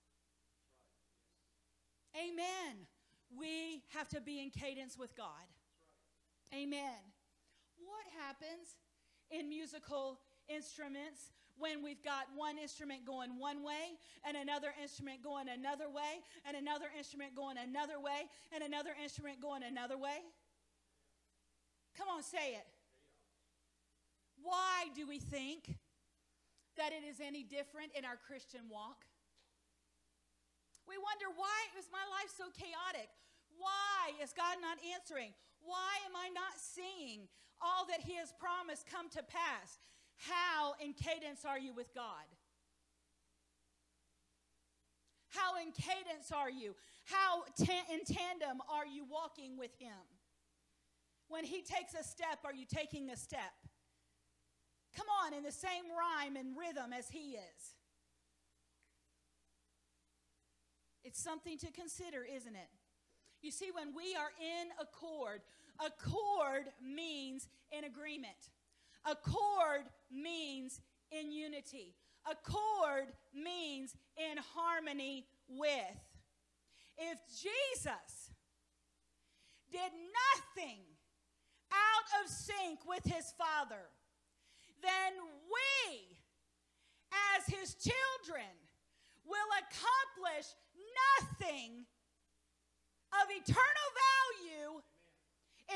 Amen. 2.17 2.87
We 3.39 3.83
have 3.91 4.09
to 4.09 4.21
be 4.21 4.43
in 4.43 4.51
cadence 4.51 4.99
with 4.99 5.17
God. 5.17 5.27
Amen. 6.55 7.12
What 7.93 8.09
happens 8.25 8.81
in 9.29 9.49
musical 9.53 10.19
instruments 10.49 11.29
when 11.61 11.85
we've 11.85 12.03
got 12.03 12.25
one 12.35 12.57
instrument 12.57 13.05
going 13.05 13.37
one 13.39 13.63
way 13.63 14.01
and 14.25 14.37
another 14.37 14.73
instrument 14.81 15.23
going 15.23 15.53
another 15.53 15.93
way 15.93 16.25
and 16.49 16.57
another 16.57 16.89
instrument 16.97 17.37
going 17.37 17.61
another 17.61 18.01
way 18.01 18.25
and 18.51 18.65
another 18.65 18.97
instrument 18.97 19.41
going 19.41 19.63
another 19.63 19.99
way? 19.99 20.25
Come 21.97 22.09
on, 22.09 22.23
say 22.23 22.57
it. 22.57 22.67
Why 24.43 24.89
do 24.97 25.07
we 25.07 25.19
think 25.21 25.77
that 26.77 26.97
it 26.97 27.05
is 27.05 27.21
any 27.21 27.45
different 27.45 27.93
in 27.93 28.05
our 28.05 28.17
Christian 28.17 28.73
walk? 28.73 29.05
We 30.89 30.97
wonder 30.97 31.29
why 31.37 31.59
is 31.79 31.87
my 31.93 32.03
life 32.09 32.33
so 32.33 32.49
chaotic? 32.57 33.13
Why 33.61 34.17
is 34.19 34.33
God 34.33 34.59
not 34.59 34.81
answering? 34.83 35.37
Why 35.65 35.99
am 36.07 36.17
I 36.17 36.29
not 36.35 36.59
seeing 36.59 37.29
all 37.61 37.87
that 37.87 38.01
He 38.01 38.17
has 38.17 38.33
promised 38.39 38.87
come 38.91 39.09
to 39.11 39.23
pass? 39.23 39.79
How 40.17 40.75
in 40.83 40.93
cadence 40.93 41.45
are 41.45 41.59
you 41.59 41.73
with 41.73 41.95
God? 41.95 42.27
How 45.29 45.57
in 45.57 45.73
cadence 45.73 46.31
are 46.31 46.51
you? 46.51 46.75
How 47.05 47.45
ta- 47.59 47.87
in 47.93 48.05
tandem 48.05 48.61
are 48.69 48.87
you 48.87 49.05
walking 49.11 49.57
with 49.57 49.75
Him? 49.79 50.05
When 51.29 51.45
He 51.45 51.63
takes 51.63 51.95
a 51.99 52.05
step, 52.05 52.41
are 52.45 52.55
you 52.55 52.67
taking 52.67 53.11
a 53.11 53.17
step? 53.17 53.55
Come 54.95 55.07
on, 55.25 55.33
in 55.33 55.43
the 55.43 55.53
same 55.53 55.85
rhyme 55.99 56.37
and 56.37 56.57
rhythm 56.57 56.93
as 56.93 57.09
He 57.09 57.33
is. 57.33 57.77
It's 61.05 61.21
something 61.21 61.59
to 61.59 61.71
consider, 61.73 62.25
isn't 62.25 62.55
it? 62.55 62.69
You 63.43 63.51
see, 63.51 63.71
when 63.75 63.93
we 63.95 64.15
are 64.15 64.31
in 64.41 64.69
accord, 64.81 65.43
accord 65.85 66.67
means 66.81 67.49
in 67.77 67.85
agreement. 67.85 68.51
Accord 69.05 69.83
means 70.13 70.81
in 71.11 71.33
unity. 71.33 71.97
Accord 72.31 73.09
means 73.35 73.97
in 74.17 74.39
harmony 74.55 75.27
with. 75.49 75.99
If 76.97 77.19
Jesus 77.29 78.31
did 79.73 79.91
nothing 79.91 80.79
out 81.73 82.23
of 82.23 82.31
sync 82.31 82.79
with 82.87 83.05
his 83.05 83.33
Father, 83.37 83.91
then 84.83 85.15
we, 85.51 86.17
as 87.35 87.47
his 87.47 87.75
children, 87.75 88.47
will 89.27 89.51
accomplish 89.59 90.47
nothing 91.19 91.87
of 93.21 93.29
eternal 93.31 93.89
value 94.09 94.81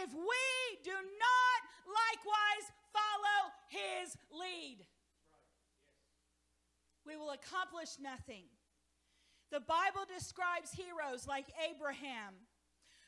if 0.02 0.12
we 0.12 0.48
do 0.84 0.92
not 0.92 1.60
likewise 1.86 2.66
follow 2.92 3.52
his 3.68 4.16
lead. 4.32 4.84
We 7.06 7.16
will 7.16 7.30
accomplish 7.30 7.96
nothing. 8.00 8.44
The 9.50 9.60
Bible 9.60 10.04
describes 10.12 10.72
heroes 10.72 11.26
like 11.26 11.46
Abraham 11.70 12.34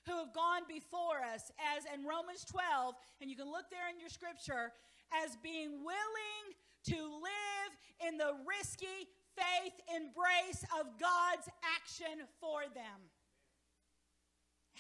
who 0.07 0.17
have 0.17 0.33
gone 0.33 0.63
before 0.69 1.21
us 1.21 1.53
as 1.77 1.85
in 1.93 2.07
Romans 2.07 2.45
12, 2.49 2.95
and 3.21 3.29
you 3.29 3.37
can 3.37 3.51
look 3.51 3.69
there 3.71 3.91
in 3.93 4.01
your 4.01 4.09
scripture, 4.09 4.73
as 5.13 5.37
being 5.43 5.85
willing 5.85 6.45
to 6.89 6.97
live 6.97 7.71
in 8.07 8.17
the 8.17 8.33
risky 8.49 9.11
faith 9.37 9.77
embrace 9.93 10.65
of 10.81 10.87
God's 10.99 11.49
action 11.77 12.25
for 12.41 12.63
them. 12.75 13.11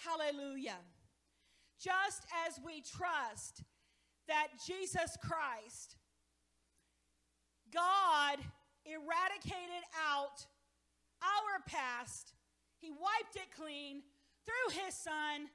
Hallelujah. 0.04 0.78
Just 1.80 2.24
as 2.46 2.60
we 2.64 2.82
trust 2.82 3.62
that 4.26 4.48
Jesus 4.66 5.16
Christ, 5.22 5.96
God 7.72 8.38
eradicated 8.84 9.84
out 10.08 10.46
our 11.22 11.62
past, 11.66 12.32
He 12.78 12.90
wiped 12.90 13.36
it 13.36 13.50
clean 13.56 14.02
through 14.44 14.82
His 14.84 14.94
Son. 14.94 15.48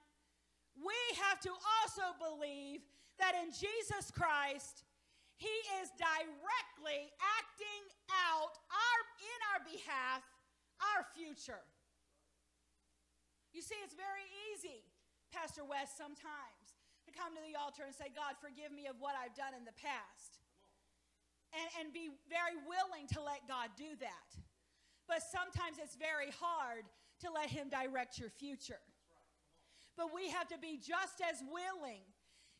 We 0.75 0.99
have 1.29 1.39
to 1.41 1.49
also 1.49 2.15
believe 2.17 2.81
that 3.19 3.33
in 3.43 3.51
Jesus 3.51 4.11
Christ, 4.11 4.83
He 5.37 5.53
is 5.81 5.89
directly 5.97 7.11
acting 7.39 7.83
out 8.11 8.53
our, 8.71 8.99
in 9.21 9.39
our 9.53 9.61
behalf 9.65 10.23
our 10.95 11.05
future. 11.15 11.61
You 13.53 13.61
see, 13.61 13.77
it's 13.85 13.93
very 13.93 14.25
easy, 14.51 14.81
Pastor 15.29 15.61
West, 15.61 15.95
sometimes 15.95 16.73
to 17.05 17.11
come 17.13 17.37
to 17.37 17.43
the 17.45 17.53
altar 17.53 17.85
and 17.85 17.93
say, 17.93 18.09
God, 18.09 18.33
forgive 18.41 18.73
me 18.73 18.89
of 18.89 18.97
what 18.97 19.13
I've 19.13 19.35
done 19.37 19.53
in 19.53 19.63
the 19.63 19.75
past. 19.77 20.41
And, 21.53 21.85
and 21.85 21.85
be 21.93 22.09
very 22.25 22.57
willing 22.65 23.05
to 23.13 23.21
let 23.21 23.45
God 23.45 23.69
do 23.77 23.93
that. 24.01 24.29
But 25.05 25.21
sometimes 25.21 25.77
it's 25.77 25.93
very 25.93 26.33
hard 26.33 26.89
to 27.21 27.29
let 27.29 27.53
Him 27.53 27.69
direct 27.69 28.17
your 28.17 28.33
future. 28.33 28.81
But 29.93 30.09
we 30.09 30.33
have 30.33 30.49
to 30.49 30.57
be 30.57 30.81
just 30.81 31.21
as 31.21 31.45
willing 31.45 32.01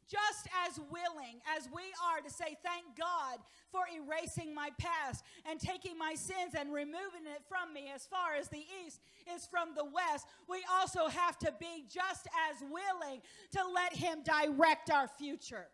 just 0.10 0.48
as 0.68 0.80
willing 0.92 1.42
as 1.58 1.68
we 1.74 1.84
are 2.12 2.22
to 2.22 2.30
say, 2.30 2.58
Thank 2.64 2.98
God 2.98 3.40
for 3.72 3.82
erasing 3.94 4.54
my 4.54 4.70
past 4.78 5.24
and 5.50 5.60
taking 5.60 5.98
my 5.98 6.14
sins 6.16 6.54
and 6.58 6.74
removing 6.74 7.26
it 7.26 7.44
from 7.48 7.74
me 7.74 7.92
as 7.94 8.06
far 8.06 8.36
as 8.40 8.48
the 8.50 8.64
east 8.86 9.02
is 9.34 9.46
from 9.46 9.70
the 9.76 9.86
west, 9.86 10.28
we 10.50 10.60
also 10.72 11.08
have 11.08 11.38
to 11.40 11.54
be 11.60 11.86
just 11.90 12.28
as 12.50 12.62
willing 12.62 13.22
to 13.52 13.60
let 13.74 13.94
Him 13.94 14.20
direct 14.24 14.90
our 14.90 15.08
future 15.08 15.68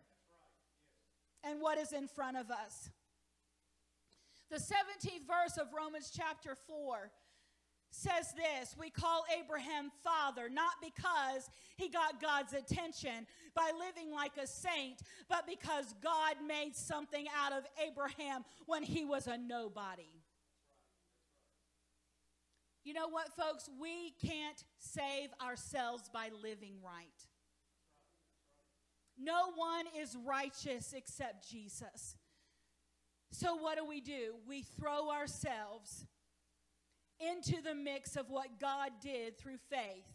and 1.44 1.60
what 1.60 1.78
is 1.78 1.92
in 1.92 2.08
front 2.08 2.36
of 2.36 2.50
us. 2.50 2.90
The 4.50 4.56
17th 4.56 5.26
verse 5.26 5.56
of 5.58 5.68
Romans 5.72 6.12
chapter 6.14 6.56
4 6.66 7.10
says 7.90 8.32
this 8.36 8.76
We 8.78 8.90
call 8.90 9.24
Abraham 9.38 9.90
father, 10.02 10.48
not 10.48 10.74
because 10.82 11.50
he 11.76 11.88
got 11.88 12.20
God's 12.20 12.52
attention 12.52 13.26
by 13.54 13.70
living 13.78 14.12
like 14.12 14.36
a 14.42 14.46
saint, 14.46 15.02
but 15.28 15.46
because 15.46 15.94
God 16.02 16.36
made 16.46 16.74
something 16.74 17.26
out 17.36 17.52
of 17.52 17.64
Abraham 17.86 18.44
when 18.66 18.82
he 18.82 19.04
was 19.04 19.26
a 19.26 19.36
nobody. 19.36 20.20
You 22.84 22.94
know 22.94 23.08
what, 23.08 23.28
folks? 23.36 23.68
We 23.80 24.14
can't 24.24 24.64
save 24.78 25.28
ourselves 25.44 26.08
by 26.12 26.30
living 26.42 26.74
right. 26.82 27.06
No 29.18 29.52
one 29.54 29.84
is 29.98 30.16
righteous 30.26 30.94
except 30.96 31.48
Jesus. 31.48 32.16
So, 33.32 33.54
what 33.56 33.76
do 33.76 33.84
we 33.84 34.00
do? 34.00 34.34
We 34.48 34.62
throw 34.62 35.10
ourselves 35.10 36.06
into 37.20 37.62
the 37.62 37.74
mix 37.74 38.16
of 38.16 38.30
what 38.30 38.58
God 38.60 38.90
did 39.00 39.38
through 39.38 39.58
faith. 39.70 40.06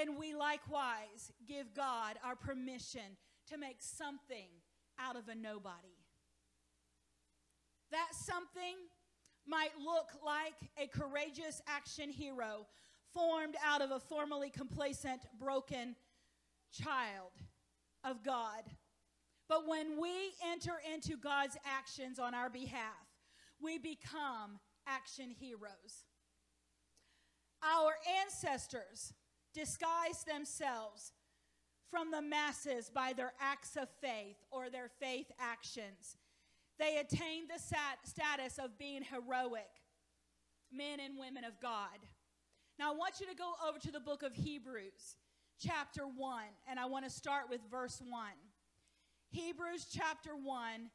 And 0.00 0.18
we 0.18 0.34
likewise 0.34 1.32
give 1.46 1.74
God 1.74 2.16
our 2.24 2.36
permission 2.36 3.16
to 3.48 3.58
make 3.58 3.76
something 3.78 4.48
out 4.98 5.16
of 5.16 5.28
a 5.28 5.34
nobody. 5.34 5.98
That 7.90 8.08
something 8.12 8.76
might 9.46 9.72
look 9.78 10.08
like 10.24 10.54
a 10.82 10.86
courageous 10.86 11.60
action 11.68 12.10
hero 12.10 12.66
formed 13.12 13.54
out 13.64 13.82
of 13.82 13.90
a 13.90 14.00
formerly 14.00 14.50
complacent, 14.50 15.20
broken 15.38 15.94
child 16.72 17.30
of 18.02 18.24
God. 18.24 18.64
But 19.48 19.68
when 19.68 20.00
we 20.00 20.32
enter 20.50 20.72
into 20.92 21.16
God's 21.16 21.56
actions 21.64 22.18
on 22.18 22.34
our 22.34 22.50
behalf, 22.50 23.06
we 23.60 23.78
become 23.78 24.58
action 24.86 25.30
heroes. 25.30 26.04
Our 27.62 27.94
ancestors 28.22 29.14
disguised 29.54 30.26
themselves 30.26 31.12
from 31.90 32.10
the 32.10 32.22
masses 32.22 32.90
by 32.92 33.12
their 33.12 33.32
acts 33.40 33.76
of 33.76 33.88
faith 34.00 34.36
or 34.50 34.68
their 34.68 34.90
faith 35.00 35.30
actions. 35.38 36.16
They 36.78 36.98
attained 36.98 37.48
the 37.54 37.60
sat- 37.60 38.04
status 38.04 38.58
of 38.58 38.78
being 38.78 39.02
heroic 39.02 39.70
men 40.72 40.98
and 41.00 41.16
women 41.18 41.44
of 41.44 41.60
God. 41.60 42.00
Now, 42.78 42.92
I 42.92 42.96
want 42.96 43.20
you 43.20 43.26
to 43.26 43.34
go 43.34 43.52
over 43.66 43.78
to 43.78 43.92
the 43.92 44.00
book 44.00 44.24
of 44.24 44.34
Hebrews, 44.34 45.16
chapter 45.60 46.02
1, 46.02 46.42
and 46.68 46.80
I 46.80 46.86
want 46.86 47.04
to 47.04 47.10
start 47.10 47.44
with 47.48 47.60
verse 47.70 48.02
1. 48.04 48.30
Hebrews 49.30 49.86
chapter 49.92 50.30
1 50.34 50.90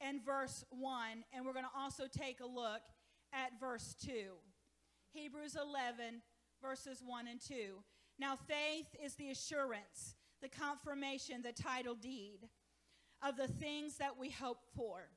and 0.00 0.24
verse 0.24 0.64
1, 0.70 1.24
and 1.32 1.44
we're 1.44 1.52
going 1.52 1.64
to 1.64 1.70
also 1.76 2.04
take 2.06 2.38
a 2.38 2.46
look 2.46 2.82
at 3.34 3.58
verse 3.58 3.94
2. 4.04 4.12
Hebrews 5.12 5.56
11, 5.60 6.22
verses 6.62 7.02
1 7.04 7.28
and 7.28 7.40
2. 7.40 7.82
Now, 8.18 8.36
faith 8.36 8.86
is 9.02 9.14
the 9.16 9.30
assurance, 9.30 10.14
the 10.40 10.48
confirmation, 10.48 11.42
the 11.42 11.52
title 11.52 11.94
deed 11.94 12.48
of 13.22 13.36
the 13.36 13.48
things 13.48 13.96
that 13.98 14.18
we 14.18 14.30
hope 14.30 14.60
for, 14.76 15.08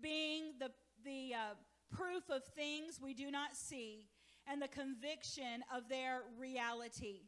being 0.00 0.54
the, 0.58 0.70
the 1.04 1.34
uh, 1.34 1.54
proof 1.90 2.24
of 2.30 2.44
things 2.44 3.00
we 3.02 3.14
do 3.14 3.30
not 3.30 3.56
see 3.56 4.06
and 4.46 4.60
the 4.60 4.68
conviction 4.68 5.62
of 5.74 5.88
their 5.88 6.22
reality. 6.38 7.22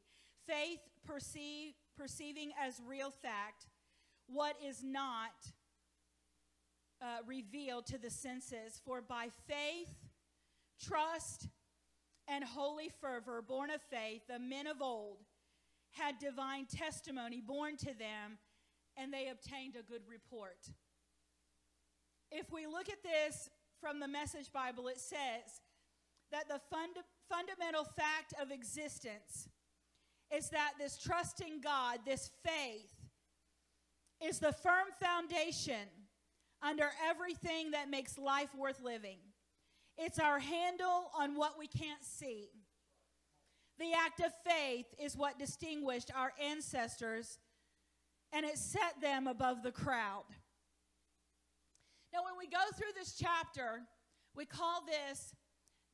Faith 0.47 0.81
perceive, 1.05 1.73
perceiving 1.97 2.51
as 2.61 2.81
real 2.87 3.11
fact 3.11 3.67
what 4.27 4.57
is 4.65 4.83
not 4.83 5.31
uh, 7.01 7.19
revealed 7.27 7.87
to 7.87 7.99
the 7.99 8.11
senses, 8.11 8.81
for 8.85 9.03
by 9.03 9.29
faith, 9.49 9.95
trust, 10.87 11.49
and 12.29 12.45
holy 12.45 12.91
fervor, 13.01 13.43
born 13.43 13.71
of 13.71 13.81
faith, 13.83 14.23
the 14.29 14.39
men 14.39 14.67
of 14.67 14.81
old 14.81 15.19
had 15.93 16.19
divine 16.19 16.67
testimony 16.67 17.41
born 17.41 17.77
to 17.77 17.87
them, 17.99 18.39
and 18.97 19.13
they 19.13 19.29
obtained 19.29 19.77
a 19.77 19.83
good 19.83 20.03
report. 20.09 20.59
If 22.31 22.51
we 22.51 22.67
look 22.67 22.89
at 22.89 23.03
this 23.03 23.51
from 23.81 24.01
the 24.01 24.09
Message 24.09 24.53
Bible, 24.53 24.89
it 24.89 24.99
says 24.99 25.61
that 26.31 26.49
the 26.49 26.61
fund- 26.71 27.05
fundamental 27.29 27.85
fact 27.85 28.33
of 28.41 28.51
existence 28.51 29.49
is 30.35 30.49
that 30.51 30.73
this 30.79 30.97
trusting 30.99 31.61
God, 31.61 32.01
this 32.07 32.31
faith, 32.43 32.89
is 34.23 34.39
the 34.39 34.53
firm 34.53 34.87
foundation 35.01 35.89
under 36.63 36.91
everything 37.05 37.73
that 37.73 37.91
makes 37.91 38.17
life 38.17 38.55
worth 38.55 38.81
living. 38.81 39.19
It's 39.99 40.19
our 40.19 40.39
handle 40.39 41.11
on 41.19 41.37
what 41.37 41.59
we 41.59 41.67
can't 41.67 42.03
see. 42.03 42.49
The 43.79 43.93
act 43.93 44.21
of 44.21 44.33
faith 44.45 44.87
is 44.99 45.17
what 45.17 45.39
distinguished 45.39 46.11
our 46.15 46.33
ancestors 46.43 47.39
and 48.33 48.47
it 48.47 48.57
set 48.59 49.01
them 49.01 49.27
above 49.27 49.63
the 49.63 49.73
crowd. 49.73 50.25
Now, 52.13 52.21
when 52.25 52.35
we 52.39 52.47
go 52.47 52.63
through 52.77 52.93
this 52.99 53.15
chapter, 53.15 53.83
we 54.35 54.45
call 54.45 54.85
this 54.87 55.35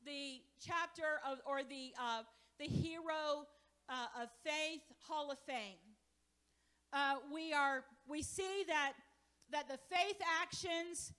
the 0.05 0.41
chapter 0.65 1.19
of, 1.29 1.39
or 1.45 1.63
the, 1.63 1.93
uh, 1.99 2.23
the 2.59 2.65
Hero 2.65 3.45
uh, 3.89 4.21
of 4.23 4.29
Faith 4.43 4.81
Hall 5.07 5.31
of 5.31 5.39
Fame. 5.39 5.77
Uh, 6.91 7.15
we, 7.33 7.53
are, 7.53 7.83
we 8.07 8.21
see 8.21 8.63
that, 8.67 8.93
that 9.51 9.67
the 9.67 9.77
faith 9.93 10.17
actions 10.41 11.13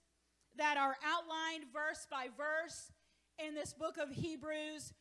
that 0.61 0.77
are 0.77 0.93
outlined 1.01 1.65
verse 1.73 2.05
by 2.05 2.29
verse 2.37 2.93
in 3.41 3.57
this 3.57 3.73
book 3.73 3.97
of 3.97 4.13
Hebrews, 4.13 4.93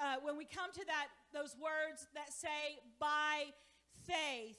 uh, 0.00 0.16
when 0.24 0.40
we 0.40 0.48
come 0.48 0.72
to 0.72 0.84
that, 0.88 1.12
those 1.36 1.52
words 1.60 2.08
that 2.16 2.32
say 2.32 2.80
by 2.96 3.52
faith, 4.08 4.56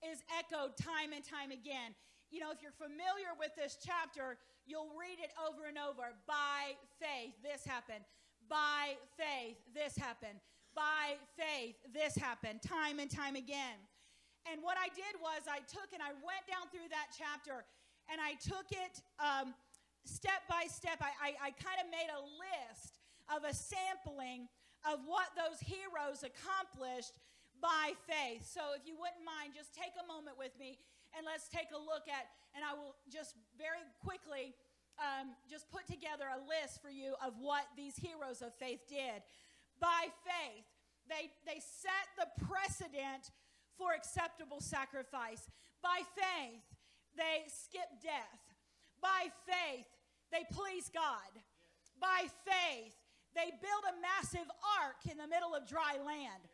is 0.00 0.24
echoed 0.32 0.72
time 0.80 1.12
and 1.12 1.20
time 1.20 1.52
again. 1.52 1.92
You 2.32 2.40
know, 2.40 2.48
if 2.48 2.64
you're 2.64 2.72
familiar 2.72 3.36
with 3.36 3.52
this 3.60 3.76
chapter, 3.76 4.40
you'll 4.64 4.88
read 4.96 5.20
it 5.20 5.36
over 5.36 5.68
and 5.68 5.76
over. 5.76 6.16
By 6.24 6.80
faith, 6.96 7.36
this 7.44 7.60
happened. 7.68 8.00
By 8.48 8.96
faith, 9.20 9.60
this 9.76 10.00
happened. 10.00 10.40
By 10.72 11.20
faith, 11.36 11.76
this 11.92 12.16
happened. 12.16 12.64
Time 12.64 13.04
and 13.04 13.12
time 13.12 13.36
again. 13.36 13.76
And 14.48 14.64
what 14.64 14.80
I 14.80 14.88
did 14.96 15.20
was 15.20 15.44
I 15.44 15.60
took 15.68 15.92
and 15.92 16.00
I 16.00 16.16
went 16.24 16.48
down 16.48 16.72
through 16.72 16.88
that 16.88 17.12
chapter 17.12 17.68
and 18.08 18.16
I 18.16 18.40
took 18.40 18.66
it 18.72 19.04
um, 19.20 19.52
step 20.04 20.46
by 20.48 20.66
step. 20.68 20.98
I, 21.00 21.12
I, 21.18 21.30
I 21.38 21.50
kind 21.56 21.78
of 21.80 21.88
made 21.90 22.10
a 22.10 22.22
list 22.22 22.98
of 23.28 23.44
a 23.44 23.54
sampling 23.54 24.48
of 24.88 25.04
what 25.04 25.32
those 25.36 25.60
heroes 25.60 26.24
accomplished 26.24 27.20
by 27.60 27.92
faith. 28.08 28.48
So 28.48 28.72
if 28.72 28.88
you 28.88 28.96
wouldn't 28.96 29.22
mind, 29.22 29.52
just 29.52 29.76
take 29.76 29.92
a 30.00 30.06
moment 30.08 30.40
with 30.40 30.56
me 30.56 30.80
and 31.12 31.28
let's 31.28 31.48
take 31.52 31.68
a 31.76 31.80
look 31.80 32.08
at, 32.08 32.32
and 32.56 32.64
I 32.64 32.72
will 32.72 32.96
just 33.12 33.36
very 33.60 33.84
quickly 34.00 34.56
um, 34.96 35.36
just 35.48 35.68
put 35.68 35.84
together 35.86 36.28
a 36.28 36.40
list 36.48 36.80
for 36.80 36.88
you 36.88 37.16
of 37.20 37.36
what 37.40 37.68
these 37.76 37.96
heroes 37.96 38.40
of 38.40 38.56
faith 38.56 38.84
did. 38.88 39.20
By 39.80 40.08
faith, 40.24 40.68
they, 41.08 41.32
they 41.44 41.60
set 41.60 42.06
the 42.16 42.28
precedent 42.44 43.32
for 43.76 43.92
acceptable 43.92 44.60
sacrifice. 44.60 45.48
By 45.82 46.04
faith, 46.12 46.64
they 47.16 47.48
skipped 47.48 48.04
death. 48.04 48.49
By 49.02 49.32
faith, 49.48 49.88
they 50.30 50.44
pleased 50.52 50.92
God. 50.92 51.32
By 52.00 52.28
faith, 52.44 52.94
they 53.34 53.50
built 53.60 53.84
a 53.88 54.00
massive 54.00 54.48
ark 54.80 55.04
in 55.10 55.18
the 55.18 55.28
middle 55.28 55.54
of 55.54 55.68
dry 55.68 55.96
land. 56.00 56.44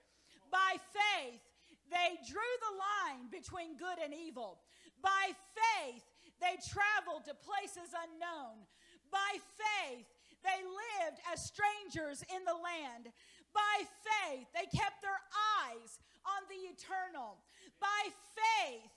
By 0.51 0.79
faith, 0.91 1.43
they 1.91 2.19
drew 2.27 2.53
the 2.63 2.75
line 2.77 3.31
between 3.31 3.79
good 3.79 3.99
and 4.03 4.13
evil. 4.15 4.59
By 5.03 5.35
faith, 5.55 6.03
they 6.41 6.59
traveled 6.67 7.25
to 7.27 7.35
places 7.35 7.95
unknown. 7.95 8.67
By 9.11 9.39
faith, 9.55 10.07
they 10.43 10.61
lived 10.63 11.19
as 11.33 11.47
strangers 11.47 12.23
in 12.35 12.43
the 12.45 12.59
land. 12.59 13.11
By 13.55 13.87
faith, 14.05 14.47
they 14.53 14.67
kept 14.69 15.01
their 15.01 15.21
eyes 15.63 15.99
on 16.27 16.45
the 16.51 16.61
eternal. 16.69 17.39
By 17.81 18.11
faith, 18.35 18.93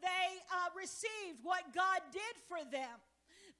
they 0.00 0.28
uh, 0.52 0.70
received 0.76 1.40
what 1.42 1.62
God 1.74 2.00
did 2.12 2.34
for 2.48 2.58
them. 2.70 2.96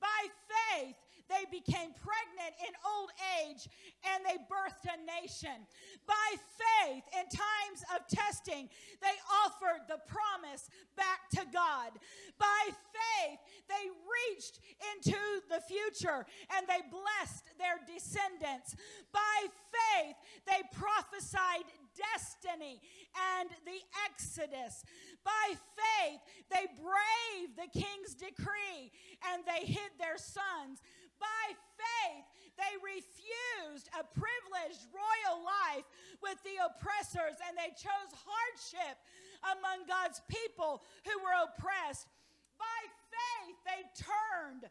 By 0.00 0.20
faith, 0.48 0.96
they 1.28 1.44
became 1.50 1.90
pregnant 1.98 2.54
in 2.62 2.72
old 2.86 3.10
age 3.42 3.68
and 4.14 4.24
they 4.24 4.38
birthed 4.46 4.86
a 4.86 4.98
nation. 5.20 5.66
By 6.06 6.28
faith, 6.58 7.04
in 7.14 7.26
times 7.26 7.80
of 7.94 8.06
testing, 8.06 8.68
they 9.02 9.16
offered 9.44 9.86
the 9.88 9.98
promise 10.06 10.70
back 10.96 11.28
to 11.34 11.42
God. 11.52 11.92
By 12.38 12.62
faith, 12.68 13.40
they 13.68 13.90
reached 14.06 14.60
into 14.94 15.18
the 15.50 15.60
future 15.66 16.26
and 16.56 16.66
they 16.66 16.82
blessed 16.90 17.44
their 17.58 17.80
descendants. 17.86 18.76
By 19.12 19.50
faith, 19.70 20.16
they 20.46 20.62
prophesied 20.72 21.66
destiny 21.96 22.80
and 23.38 23.48
the 23.64 23.80
exodus. 24.04 24.84
By 25.24 25.56
faith, 25.74 26.20
they 26.50 26.66
braved 26.78 27.56
the 27.56 27.70
king's 27.72 28.14
decree 28.14 28.92
and 29.32 29.42
they 29.44 29.66
hid 29.66 29.90
their 29.98 30.18
sons. 30.18 30.80
By 31.20 31.46
faith, 31.76 32.26
they 32.56 32.74
refused 32.80 33.88
a 33.92 34.04
privileged 34.04 34.88
royal 34.92 35.44
life 35.44 35.86
with 36.24 36.40
the 36.42 36.56
oppressors 36.64 37.36
and 37.44 37.52
they 37.56 37.72
chose 37.76 38.12
hardship 38.12 38.96
among 39.56 39.84
God's 39.84 40.24
people 40.28 40.80
who 41.04 41.16
were 41.20 41.36
oppressed. 41.44 42.08
By 42.56 42.80
faith, 43.12 43.58
they 43.68 43.82
turned, 43.92 44.64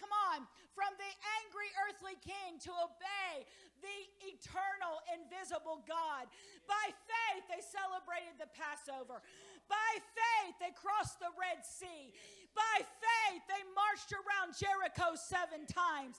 come 0.00 0.12
on, 0.32 0.48
from 0.72 0.92
the 0.96 1.12
angry 1.40 1.68
earthly 1.88 2.16
king 2.20 2.60
to 2.64 2.72
obey 2.72 3.44
the 3.84 4.00
eternal, 4.24 5.00
invisible 5.12 5.84
God. 5.84 6.28
By 6.64 6.92
faith, 7.04 7.44
they 7.48 7.60
celebrated 7.60 8.40
the 8.40 8.48
Passover. 8.52 9.20
By 9.68 9.92
faith, 10.16 10.56
they 10.60 10.72
crossed 10.72 11.20
the 11.20 11.32
Red 11.36 11.64
Sea. 11.64 12.12
By 12.56 12.80
faith, 12.80 13.42
they 13.46 13.62
marched 13.76 14.16
around 14.16 14.56
Jericho 14.56 15.12
seven 15.14 15.68
times. 15.68 16.16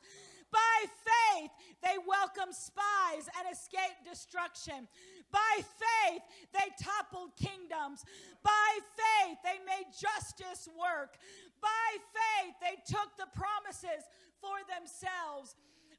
By 0.53 0.85
faith, 1.03 1.51
they 1.83 1.97
welcomed 2.07 2.55
spies 2.55 3.27
and 3.35 3.51
escaped 3.51 4.05
destruction. 4.07 4.87
By 5.33 5.59
faith, 5.59 6.21
they 6.53 6.71
toppled 6.79 7.35
kingdoms. 7.35 8.05
By 8.43 8.69
faith, 8.95 9.37
they 9.43 9.59
made 9.65 9.91
justice 9.91 10.69
work. 10.71 11.17
By 11.59 11.89
faith, 12.15 12.55
they 12.61 12.79
took 12.87 13.17
the 13.17 13.27
promises 13.35 14.07
for 14.39 14.55
themselves. 14.71 15.55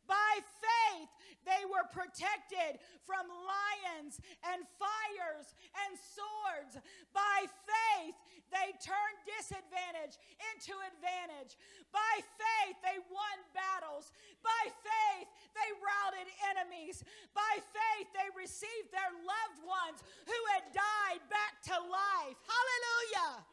By 0.09 0.40
faith, 0.40 1.12
they 1.44 1.62
were 1.68 1.85
protected 1.92 2.81
from 3.05 3.29
lions 3.29 4.21
and 4.49 4.64
fires 4.81 5.53
and 5.85 5.92
swords. 5.97 6.81
By 7.12 7.44
faith, 7.68 8.16
they 8.49 8.73
turned 8.81 9.18
disadvantage 9.29 10.16
into 10.53 10.73
advantage. 10.92 11.61
By 11.92 12.25
faith, 12.40 12.77
they 12.81 12.97
won 13.12 13.37
battles. 13.53 14.09
By 14.40 14.73
faith, 14.81 15.29
they 15.53 15.71
routed 15.77 16.29
enemies. 16.57 17.05
By 17.37 17.61
faith, 17.61 18.09
they 18.16 18.29
received 18.33 18.88
their 18.88 19.12
loved 19.12 19.61
ones 19.64 20.01
who 20.25 20.40
had 20.57 20.73
died 20.73 21.23
back 21.29 21.61
to 21.68 21.77
life. 21.77 22.38
Hallelujah. 22.44 23.44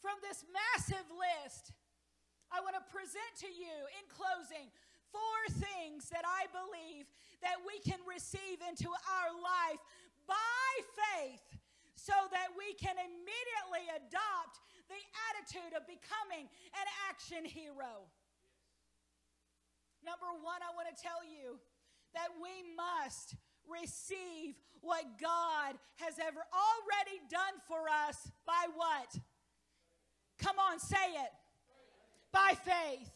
From 0.00 0.16
this 0.24 0.44
massive 0.48 1.04
list, 1.12 1.72
I 1.72 1.76
want 1.76 1.76
to 1.76 1.79
present 3.00 3.32
to 3.40 3.48
you 3.48 3.76
in 3.96 4.04
closing 4.12 4.68
four 5.08 5.40
things 5.56 6.12
that 6.12 6.20
I 6.20 6.44
believe 6.52 7.08
that 7.40 7.56
we 7.64 7.80
can 7.80 7.96
receive 8.04 8.60
into 8.60 8.92
our 8.92 9.30
life 9.40 9.80
by 10.28 10.68
faith 10.92 11.56
so 11.96 12.12
that 12.28 12.52
we 12.52 12.76
can 12.76 13.00
immediately 13.00 13.88
adopt 13.96 14.60
the 14.92 15.00
attitude 15.32 15.72
of 15.72 15.88
becoming 15.88 16.44
an 16.76 16.88
action 17.08 17.40
hero. 17.48 18.04
Number 20.04 20.28
one, 20.44 20.60
I 20.60 20.76
want 20.76 20.92
to 20.92 20.96
tell 21.00 21.24
you 21.24 21.56
that 22.12 22.28
we 22.36 22.52
must 22.76 23.32
receive 23.64 24.60
what 24.84 25.08
God 25.16 25.80
has 26.04 26.20
ever 26.20 26.44
already 26.52 27.16
done 27.32 27.56
for 27.64 27.88
us 27.88 28.28
by 28.44 28.68
what? 28.76 29.16
Come 30.36 30.60
on, 30.60 30.76
say 30.76 31.16
it 31.16 31.39
by 32.32 32.54
faith. 32.64 33.10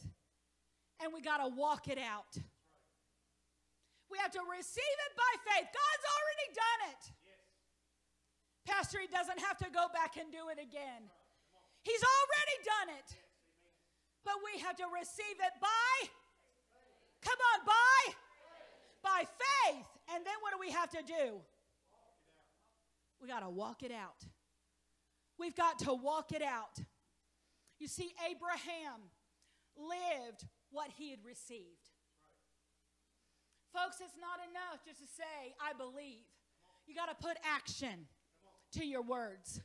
And 1.02 1.12
we 1.12 1.20
got 1.20 1.38
to 1.38 1.48
walk 1.48 1.88
it 1.88 1.98
out. 1.98 2.38
We 4.10 4.18
have 4.18 4.30
to 4.32 4.42
receive 4.46 4.96
it 5.10 5.12
by 5.16 5.32
faith. 5.50 5.66
God's 5.66 6.06
already 6.06 6.48
done 6.54 6.80
it. 6.94 7.02
Pastor, 8.64 8.98
he 9.00 9.08
doesn't 9.08 9.40
have 9.40 9.58
to 9.58 9.68
go 9.74 9.86
back 9.92 10.16
and 10.16 10.30
do 10.30 10.48
it 10.48 10.62
again. 10.62 11.10
He's 11.82 12.00
already 12.00 12.56
done 12.64 12.96
it. 12.96 13.08
But 14.24 14.34
we 14.40 14.60
have 14.60 14.76
to 14.76 14.84
receive 14.88 15.36
it 15.36 15.54
by, 15.60 16.08
come 17.20 17.36
on, 17.52 17.66
by, 17.66 18.14
by 19.02 19.20
faith. 19.26 19.86
And 20.14 20.24
then 20.24 20.34
what 20.40 20.52
do 20.52 20.58
we 20.58 20.70
have 20.70 20.90
to 20.90 21.02
do? 21.02 21.40
We 23.20 23.28
got 23.28 23.40
to 23.40 23.50
walk 23.50 23.82
it 23.82 23.92
out. 23.92 24.24
We've 25.38 25.56
got 25.56 25.78
to 25.80 25.92
walk 25.92 26.32
it 26.32 26.42
out. 26.42 26.78
You 27.78 27.88
see, 27.88 28.12
Abraham 28.30 29.10
lived 29.76 30.46
what 30.70 30.90
he 30.96 31.10
had 31.10 31.20
received. 31.24 31.90
Folks, 33.72 33.96
it's 34.00 34.16
not 34.20 34.38
enough 34.50 34.84
just 34.86 35.00
to 35.00 35.06
say, 35.06 35.54
I 35.60 35.72
believe. 35.72 36.22
You 36.86 36.94
got 36.94 37.08
to 37.08 37.26
put 37.26 37.36
action 37.44 38.06
to 38.72 38.84
your 38.84 39.02
words. 39.02 39.60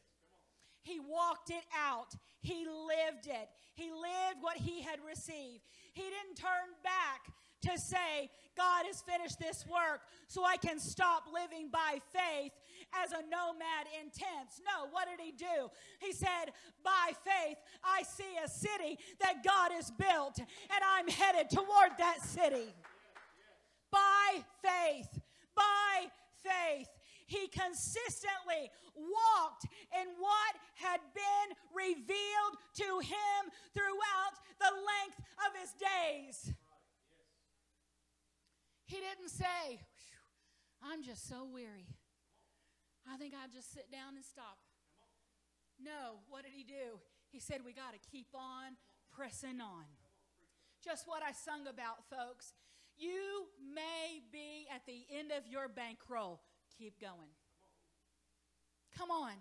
He 0.82 1.00
walked 1.00 1.52
it 1.52 1.66
out. 1.78 2.16
He 2.42 2.66
lived 2.66 3.28
it. 3.28 3.50
He 3.76 3.92
lived 3.92 4.42
what 4.42 4.58
he 4.58 4.82
had 4.82 5.00
received. 5.06 5.64
He 5.94 6.04
didn't 6.04 6.38
turn 6.38 6.74
back 6.84 7.30
to 7.62 7.78
say, 7.78 8.32
God 8.56 8.86
has 8.88 9.02
finished 9.02 9.38
this 9.40 9.66
work, 9.68 10.02
so 10.28 10.46
I 10.46 10.58
can 10.58 10.80
stop 10.80 11.26
living 11.32 11.70
by 11.72 12.00
faith 12.14 12.54
as 12.94 13.12
a 13.12 13.22
nomad 13.22 13.88
in 14.00 14.10
tents. 14.10 14.62
No, 14.66 14.88
what 14.92 15.08
did 15.10 15.24
he 15.24 15.32
do? 15.32 15.70
He 16.00 16.12
said, 16.12 16.54
By 16.84 17.12
faith, 17.24 17.58
I 17.84 18.04
see 18.04 18.38
a 18.44 18.48
city 18.48 18.98
that 19.20 19.44
God 19.44 19.72
has 19.72 19.92
built, 19.92 20.40
and 20.40 20.82
I'm 20.84 21.08
headed 21.08 21.50
toward 21.50 21.98
that 21.98 22.22
city. 22.24 22.74
By 23.92 24.44
faith, 24.62 25.10
by 25.56 26.08
faith. 26.44 26.88
He 27.26 27.48
consistently 27.48 28.72
walked 28.96 29.66
in 29.94 30.08
what 30.18 30.54
had 30.76 31.00
been 31.14 31.56
revealed 31.76 32.56
to 32.78 33.00
him 33.06 33.42
throughout 33.74 34.36
the 34.60 34.74
length 34.74 35.20
of 35.46 35.62
his 35.62 35.72
days. 35.78 36.56
He 38.86 38.96
didn't 38.96 39.30
say, 39.30 39.80
I'm 40.82 41.04
just 41.04 41.30
so 41.30 41.46
weary. 41.46 41.86
I 43.12 43.18
think 43.18 43.34
I'll 43.34 43.50
just 43.50 43.74
sit 43.74 43.92
down 43.92 44.16
and 44.16 44.24
stop. 44.24 44.58
No, 45.82 46.22
what 46.30 46.44
did 46.44 46.54
he 46.54 46.64
do? 46.64 47.00
He 47.32 47.40
said, 47.40 47.62
We 47.66 47.74
got 47.74 47.94
to 47.94 48.00
keep 48.12 48.28
on 48.34 48.78
pressing 49.12 49.62
on. 49.62 49.86
Just 50.84 51.08
what 51.08 51.24
I 51.24 51.32
sung 51.32 51.68
about, 51.68 52.06
folks. 52.10 52.54
You 52.98 53.48
may 53.74 54.22
be 54.32 54.68
at 54.74 54.86
the 54.86 55.06
end 55.12 55.32
of 55.32 55.48
your 55.48 55.68
bankroll. 55.68 56.42
Keep 56.78 57.00
going. 57.00 57.34
Come 58.98 59.12
on. 59.12 59.34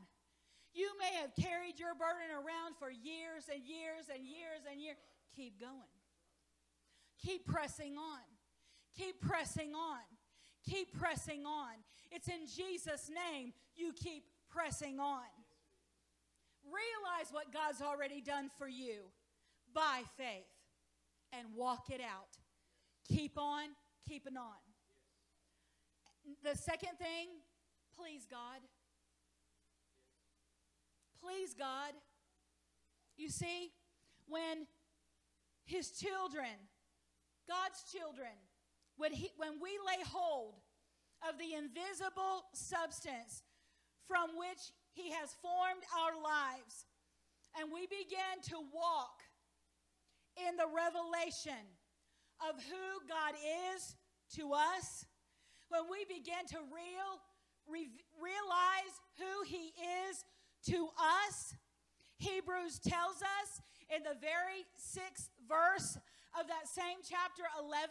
You 0.72 0.90
may 0.98 1.18
have 1.20 1.34
carried 1.34 1.78
your 1.78 1.94
burden 1.94 2.30
around 2.30 2.76
for 2.78 2.90
years 2.90 3.50
and 3.52 3.64
years 3.64 4.06
and 4.12 4.24
years 4.24 4.62
and 4.70 4.80
years. 4.80 4.96
Keep 5.34 5.60
going. 5.60 5.92
Keep 7.24 7.46
pressing 7.46 7.96
on. 7.96 8.22
Keep 8.96 9.20
pressing 9.20 9.74
on. 9.74 10.06
Keep 10.68 10.98
pressing 10.98 11.46
on. 11.46 11.72
It's 12.10 12.28
in 12.28 12.46
Jesus' 12.46 13.10
name 13.10 13.52
you 13.76 13.92
keep 13.92 14.24
pressing 14.50 14.98
on. 15.00 15.24
Realize 16.64 17.32
what 17.32 17.52
God's 17.52 17.80
already 17.80 18.20
done 18.20 18.50
for 18.58 18.68
you 18.68 19.10
by 19.74 20.02
faith 20.16 20.46
and 21.32 21.46
walk 21.54 21.90
it 21.90 22.00
out. 22.00 22.28
Keep 23.08 23.38
on 23.38 23.68
keeping 24.06 24.36
on. 24.36 24.58
The 26.44 26.56
second 26.56 26.98
thing, 26.98 27.28
please 27.96 28.26
God. 28.30 28.60
Please 31.22 31.54
God. 31.54 31.92
You 33.16 33.30
see, 33.30 33.70
when 34.28 34.66
his 35.64 35.90
children, 35.90 36.68
God's 37.48 37.82
children, 37.90 38.32
when, 38.98 39.12
he, 39.12 39.30
when 39.36 39.62
we 39.62 39.70
lay 39.86 40.02
hold 40.04 40.60
of 41.26 41.38
the 41.38 41.54
invisible 41.54 42.46
substance 42.52 43.42
from 44.06 44.36
which 44.36 44.74
He 44.92 45.10
has 45.10 45.34
formed 45.42 45.82
our 45.94 46.14
lives, 46.14 46.86
and 47.58 47.70
we 47.72 47.86
begin 47.86 48.42
to 48.50 48.58
walk 48.74 49.22
in 50.36 50.54
the 50.56 50.68
revelation 50.68 51.62
of 52.42 52.54
who 52.62 52.86
God 53.08 53.34
is 53.74 53.96
to 54.38 54.52
us, 54.52 55.06
when 55.70 55.90
we 55.90 56.04
begin 56.06 56.46
to 56.54 56.58
real, 56.70 57.10
re, 57.66 57.90
realize 58.18 58.94
who 59.18 59.46
He 59.46 59.74
is 60.06 60.24
to 60.70 60.88
us, 61.26 61.54
Hebrews 62.18 62.78
tells 62.78 63.22
us 63.22 63.62
in 63.94 64.02
the 64.02 64.18
very 64.20 64.66
sixth 64.76 65.30
verse 65.46 65.96
of 66.38 66.46
that 66.46 66.68
same 66.68 66.98
chapter 67.02 67.46
11 67.58 67.88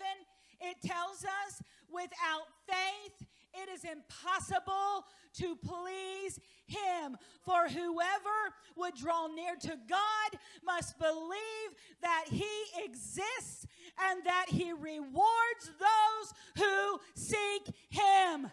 it 0.62 0.78
tells 0.82 1.24
us 1.24 1.62
without 1.92 2.48
faith, 2.68 3.28
it 3.54 3.70
is 3.70 3.84
impossible 3.84 5.06
to 5.38 5.56
please 5.56 6.40
him. 6.66 7.18
For 7.44 7.68
whoever 7.68 8.40
would 8.76 8.96
draw 8.96 9.28
near 9.28 9.56
to 9.62 9.78
God 9.90 10.40
must 10.64 11.00
believe 11.00 11.70
that 12.02 12.26
he 12.30 12.46
exists 12.84 13.66
and 14.10 14.24
that 14.26 14.48
he 14.50 14.74
rewards 14.74 15.72
those 15.80 16.34
who 16.58 17.00
seek 17.16 17.74
him. 17.90 18.52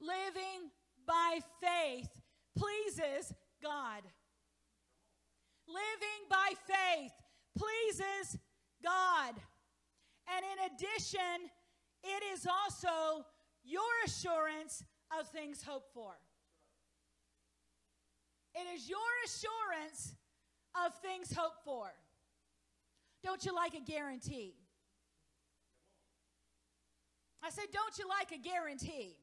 Living 0.00 0.70
by 1.06 1.40
faith 1.60 2.08
pleases 2.56 3.34
God. 3.62 4.02
Living 5.66 6.28
by 6.28 6.52
faith 6.66 7.12
pleases 7.56 8.38
God. 8.82 9.34
And 10.36 10.44
in 10.52 10.74
addition, 10.74 11.50
it 12.04 12.22
is 12.32 12.46
also 12.46 13.24
your 13.64 13.82
assurance 14.06 14.84
of 15.18 15.28
things 15.28 15.62
hoped 15.62 15.92
for. 15.92 16.12
It 18.54 18.66
is 18.74 18.88
your 18.88 18.98
assurance 19.24 20.14
of 20.84 20.94
things 21.02 21.32
hoped 21.32 21.64
for. 21.64 21.90
Don't 23.22 23.44
you 23.44 23.54
like 23.54 23.74
a 23.74 23.80
guarantee? 23.80 24.54
I 27.42 27.50
said, 27.50 27.66
Don't 27.72 27.98
you 27.98 28.08
like 28.08 28.32
a 28.32 28.42
guarantee? 28.42 29.16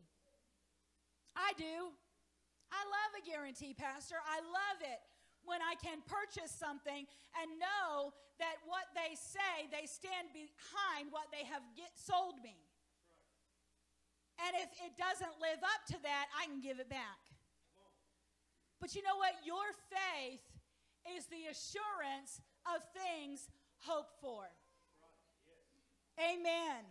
I 1.35 1.53
do. 1.57 1.93
I 2.71 2.81
love 2.83 3.23
a 3.23 3.29
guarantee, 3.29 3.73
Pastor. 3.73 4.15
I 4.25 4.39
love 4.39 4.81
it 4.81 4.99
when 5.47 5.63
I 5.63 5.79
can 5.79 6.03
purchase 6.05 6.51
something 6.51 7.07
and 7.39 7.47
know 7.57 8.11
that 8.37 8.61
what 8.67 8.91
they 8.93 9.15
say, 9.15 9.65
they 9.71 9.87
stand 9.87 10.29
behind 10.35 11.09
what 11.09 11.31
they 11.33 11.47
have 11.47 11.63
get, 11.73 11.89
sold 11.97 12.37
me. 12.43 12.59
And 14.37 14.53
if 14.61 14.69
it 14.85 14.93
doesn't 14.93 15.41
live 15.41 15.63
up 15.65 15.81
to 15.95 15.97
that, 16.05 16.29
I 16.37 16.45
can 16.45 16.61
give 16.61 16.77
it 16.77 16.91
back. 16.91 17.17
But 18.77 18.93
you 18.93 19.01
know 19.01 19.17
what? 19.17 19.33
Your 19.41 19.73
faith 19.89 20.45
is 21.17 21.25
the 21.33 21.49
assurance 21.49 22.43
of 22.69 22.85
things 22.93 23.49
hoped 23.81 24.13
for. 24.21 24.45
Amen. 26.21 26.85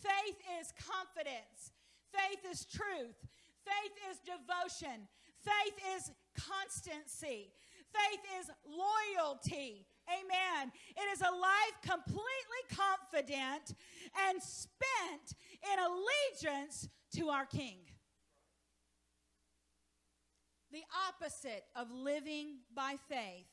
Faith 0.00 0.40
is 0.60 0.72
confidence. 0.80 1.76
Faith 2.08 2.40
is 2.48 2.64
truth. 2.64 3.20
Faith 3.64 3.94
is 4.08 4.16
devotion. 4.24 5.04
Faith 5.44 5.76
is 5.96 6.10
constancy. 6.36 7.52
Faith 7.92 8.20
is 8.40 8.50
loyalty. 8.66 9.86
Amen. 10.08 10.72
It 10.96 11.12
is 11.12 11.20
a 11.20 11.30
life 11.30 11.76
completely 11.82 12.62
confident 12.68 13.74
and 14.28 14.42
spent 14.42 15.34
in 15.72 15.78
allegiance 15.78 16.88
to 17.16 17.28
our 17.28 17.46
King. 17.46 17.78
The 20.72 20.82
opposite 21.08 21.64
of 21.74 21.90
living 21.90 22.58
by 22.74 22.96
faith 23.08 23.48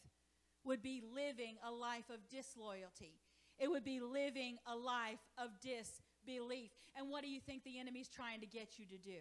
would 0.64 0.84
be 0.84 1.02
living 1.14 1.56
a 1.68 1.72
life 1.72 2.10
of 2.14 2.20
disloyalty. 2.30 3.20
It 3.58 3.70
would 3.70 3.84
be 3.84 4.00
living 4.00 4.58
a 4.72 4.76
life 4.76 5.20
of 5.38 5.50
disbelief. 5.62 6.70
And 6.96 7.10
what 7.10 7.24
do 7.24 7.30
you 7.30 7.40
think 7.40 7.64
the 7.64 7.80
enemy's 7.80 8.10
trying 8.10 8.42
to 8.42 8.46
get 8.46 8.78
you 8.78 8.86
to 8.86 8.98
do? 8.98 9.20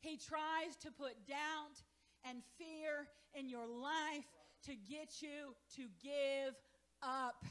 He 0.00 0.16
tries 0.16 0.76
to 0.82 0.90
put 0.90 1.26
doubt 1.26 1.82
and 2.28 2.42
fear 2.58 3.08
in 3.34 3.48
your 3.48 3.66
life 3.66 4.26
to 4.66 4.72
get 4.74 5.22
you 5.22 5.54
to 5.76 5.82
give 6.02 6.54
up. 7.02 7.44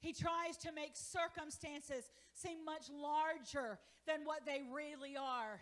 He 0.00 0.12
tries 0.12 0.56
to 0.58 0.72
make 0.72 0.92
circumstances 0.94 2.10
seem 2.32 2.64
much 2.64 2.90
larger 2.90 3.78
than 4.06 4.20
what 4.24 4.46
they 4.46 4.62
really 4.72 5.16
are. 5.16 5.60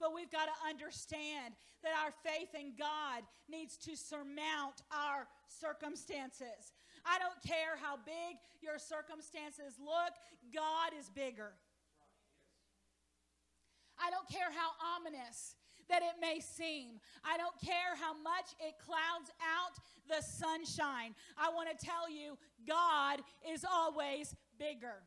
But 0.00 0.14
we've 0.14 0.30
got 0.30 0.46
to 0.46 0.68
understand 0.68 1.54
that 1.82 1.92
our 2.02 2.12
faith 2.24 2.54
in 2.58 2.72
God 2.78 3.22
needs 3.50 3.76
to 3.78 3.96
surmount 3.96 4.82
our 4.90 5.26
circumstances. 5.48 6.72
I 7.04 7.18
don't 7.18 7.42
care 7.44 7.76
how 7.80 7.96
big 7.96 8.38
your 8.62 8.78
circumstances 8.78 9.74
look, 9.78 10.14
God 10.54 10.92
is 10.98 11.10
bigger. 11.10 11.52
I 14.04 14.10
don't 14.10 14.28
care 14.28 14.50
how 14.50 14.70
ominous 14.96 15.54
that 15.88 16.02
it 16.02 16.20
may 16.20 16.40
seem. 16.40 17.00
I 17.24 17.36
don't 17.36 17.58
care 17.62 17.94
how 18.00 18.14
much 18.14 18.50
it 18.58 18.74
clouds 18.78 19.30
out 19.40 19.78
the 20.08 20.22
sunshine. 20.22 21.14
I 21.36 21.50
want 21.54 21.68
to 21.70 21.86
tell 21.86 22.10
you, 22.10 22.38
God 22.66 23.20
is 23.48 23.64
always 23.64 24.34
bigger. 24.58 25.02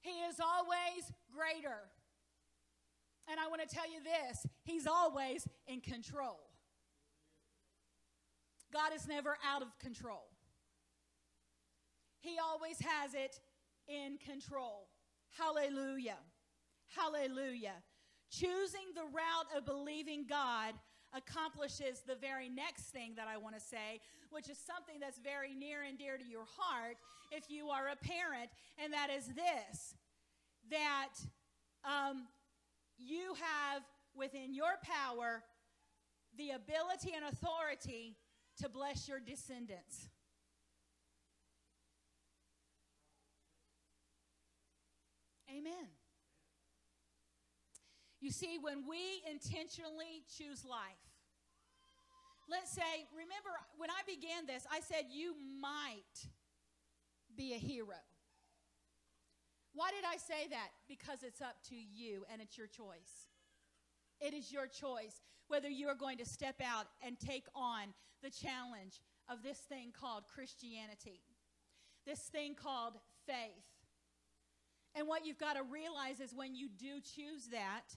He 0.00 0.10
is 0.10 0.40
always 0.40 1.12
greater. 1.34 1.78
And 3.30 3.38
I 3.38 3.48
want 3.48 3.68
to 3.68 3.72
tell 3.72 3.90
you 3.90 3.98
this 4.02 4.46
He's 4.64 4.86
always 4.86 5.46
in 5.66 5.80
control. 5.80 6.40
God 8.72 8.92
is 8.94 9.06
never 9.06 9.36
out 9.46 9.62
of 9.62 9.78
control, 9.78 10.28
He 12.20 12.36
always 12.38 12.78
has 12.80 13.14
it 13.14 13.40
in 13.88 14.18
control. 14.18 14.88
Hallelujah. 15.38 16.18
Hallelujah. 16.96 17.82
Choosing 18.30 18.94
the 18.94 19.04
route 19.04 19.56
of 19.56 19.66
believing 19.66 20.26
God 20.28 20.74
accomplishes 21.12 22.02
the 22.06 22.14
very 22.14 22.48
next 22.48 22.90
thing 22.90 23.14
that 23.16 23.26
I 23.26 23.36
want 23.36 23.54
to 23.56 23.60
say, 23.60 24.00
which 24.30 24.48
is 24.48 24.58
something 24.58 25.00
that's 25.00 25.18
very 25.18 25.54
near 25.54 25.82
and 25.82 25.98
dear 25.98 26.16
to 26.16 26.24
your 26.24 26.46
heart 26.56 26.96
if 27.32 27.50
you 27.50 27.68
are 27.68 27.88
a 27.88 27.96
parent, 27.96 28.50
and 28.82 28.92
that 28.92 29.08
is 29.10 29.26
this 29.26 29.94
that 30.70 31.14
um, 31.84 32.28
you 32.98 33.34
have 33.34 33.82
within 34.14 34.54
your 34.54 34.78
power 34.82 35.42
the 36.36 36.50
ability 36.50 37.12
and 37.14 37.24
authority 37.24 38.16
to 38.60 38.68
bless 38.68 39.08
your 39.08 39.18
descendants. 39.18 40.08
Amen. 45.50 45.99
You 48.20 48.30
see, 48.30 48.58
when 48.60 48.84
we 48.88 49.22
intentionally 49.30 50.24
choose 50.36 50.64
life, 50.64 51.00
let's 52.50 52.70
say, 52.70 53.08
remember 53.12 53.50
when 53.78 53.90
I 53.90 54.02
began 54.06 54.46
this, 54.46 54.66
I 54.70 54.80
said 54.80 55.06
you 55.10 55.34
might 55.60 56.28
be 57.36 57.54
a 57.54 57.58
hero. 57.58 58.00
Why 59.72 59.90
did 59.90 60.04
I 60.04 60.16
say 60.16 60.48
that? 60.50 60.68
Because 60.88 61.22
it's 61.22 61.40
up 61.40 61.56
to 61.68 61.76
you 61.76 62.24
and 62.30 62.42
it's 62.42 62.58
your 62.58 62.66
choice. 62.66 63.28
It 64.20 64.34
is 64.34 64.52
your 64.52 64.66
choice 64.66 65.22
whether 65.48 65.68
you're 65.68 65.94
going 65.94 66.18
to 66.18 66.24
step 66.24 66.60
out 66.64 66.86
and 67.04 67.18
take 67.18 67.46
on 67.54 67.94
the 68.22 68.30
challenge 68.30 69.00
of 69.28 69.42
this 69.42 69.58
thing 69.58 69.92
called 69.98 70.24
Christianity, 70.32 71.22
this 72.06 72.20
thing 72.20 72.54
called 72.54 72.94
faith. 73.26 73.64
And 74.94 75.08
what 75.08 75.24
you've 75.24 75.38
got 75.38 75.54
to 75.54 75.62
realize 75.62 76.20
is 76.20 76.34
when 76.34 76.54
you 76.54 76.68
do 76.68 77.00
choose 77.00 77.48
that, 77.52 77.96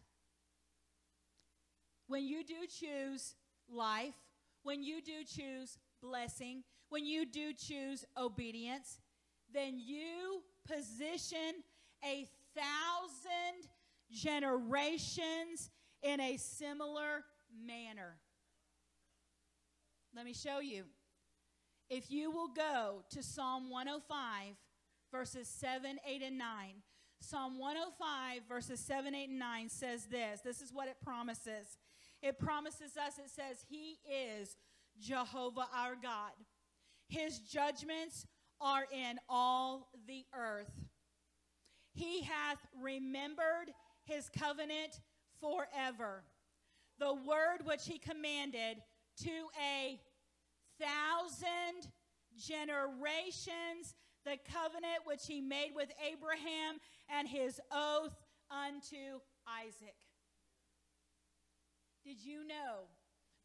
when 2.14 2.28
you 2.28 2.44
do 2.44 2.68
choose 2.70 3.34
life, 3.68 4.14
when 4.62 4.84
you 4.84 5.02
do 5.02 5.24
choose 5.26 5.80
blessing, 6.00 6.64
when 6.90 7.04
you 7.04 7.26
do 7.26 7.54
choose 7.54 8.06
obedience, 8.16 9.00
then 9.52 9.80
you 9.84 10.44
position 10.68 11.64
a 12.06 12.30
thousand 12.56 13.68
generations 14.12 15.72
in 16.04 16.20
a 16.20 16.38
similar 16.38 17.24
manner. 17.66 18.20
Let 20.16 20.26
me 20.26 20.34
show 20.34 20.60
you. 20.60 20.84
If 21.90 22.12
you 22.12 22.30
will 22.30 22.50
go 22.50 23.02
to 23.10 23.24
Psalm 23.24 23.72
105, 23.72 24.54
verses 25.12 25.48
7, 25.48 25.98
8, 26.08 26.22
and 26.22 26.38
9, 26.38 26.48
Psalm 27.22 27.58
105, 27.58 28.42
verses 28.48 28.80
7, 28.82 29.16
8, 29.16 29.30
and 29.30 29.40
9 29.40 29.70
says 29.70 30.06
this. 30.06 30.42
This 30.42 30.62
is 30.62 30.72
what 30.72 30.88
it 30.88 30.98
promises. 31.04 31.80
It 32.24 32.40
promises 32.40 32.96
us, 32.96 33.20
it 33.20 33.30
says, 33.30 33.66
He 33.68 34.00
is 34.10 34.56
Jehovah 34.98 35.68
our 35.76 35.96
God. 36.02 36.32
His 37.10 37.40
judgments 37.40 38.26
are 38.62 38.86
in 38.92 39.20
all 39.28 39.90
the 40.08 40.26
earth. 40.34 40.72
He 41.94 42.22
hath 42.24 42.60
remembered 42.82 43.74
his 44.06 44.30
covenant 44.30 45.02
forever. 45.42 46.24
The 46.98 47.14
word 47.14 47.66
which 47.66 47.86
he 47.86 48.00
commanded 48.00 48.78
to 49.24 49.32
a 49.62 50.00
thousand 50.80 51.92
generations, 52.38 53.96
the 54.24 54.38
covenant 54.50 55.04
which 55.06 55.28
he 55.28 55.42
made 55.42 55.72
with 55.76 55.92
Abraham, 56.10 56.80
and 57.10 57.28
his 57.28 57.60
oath 57.70 58.16
unto 58.50 59.20
Isaac. 59.46 59.96
Did 62.04 62.24
you 62.24 62.46
know 62.46 62.88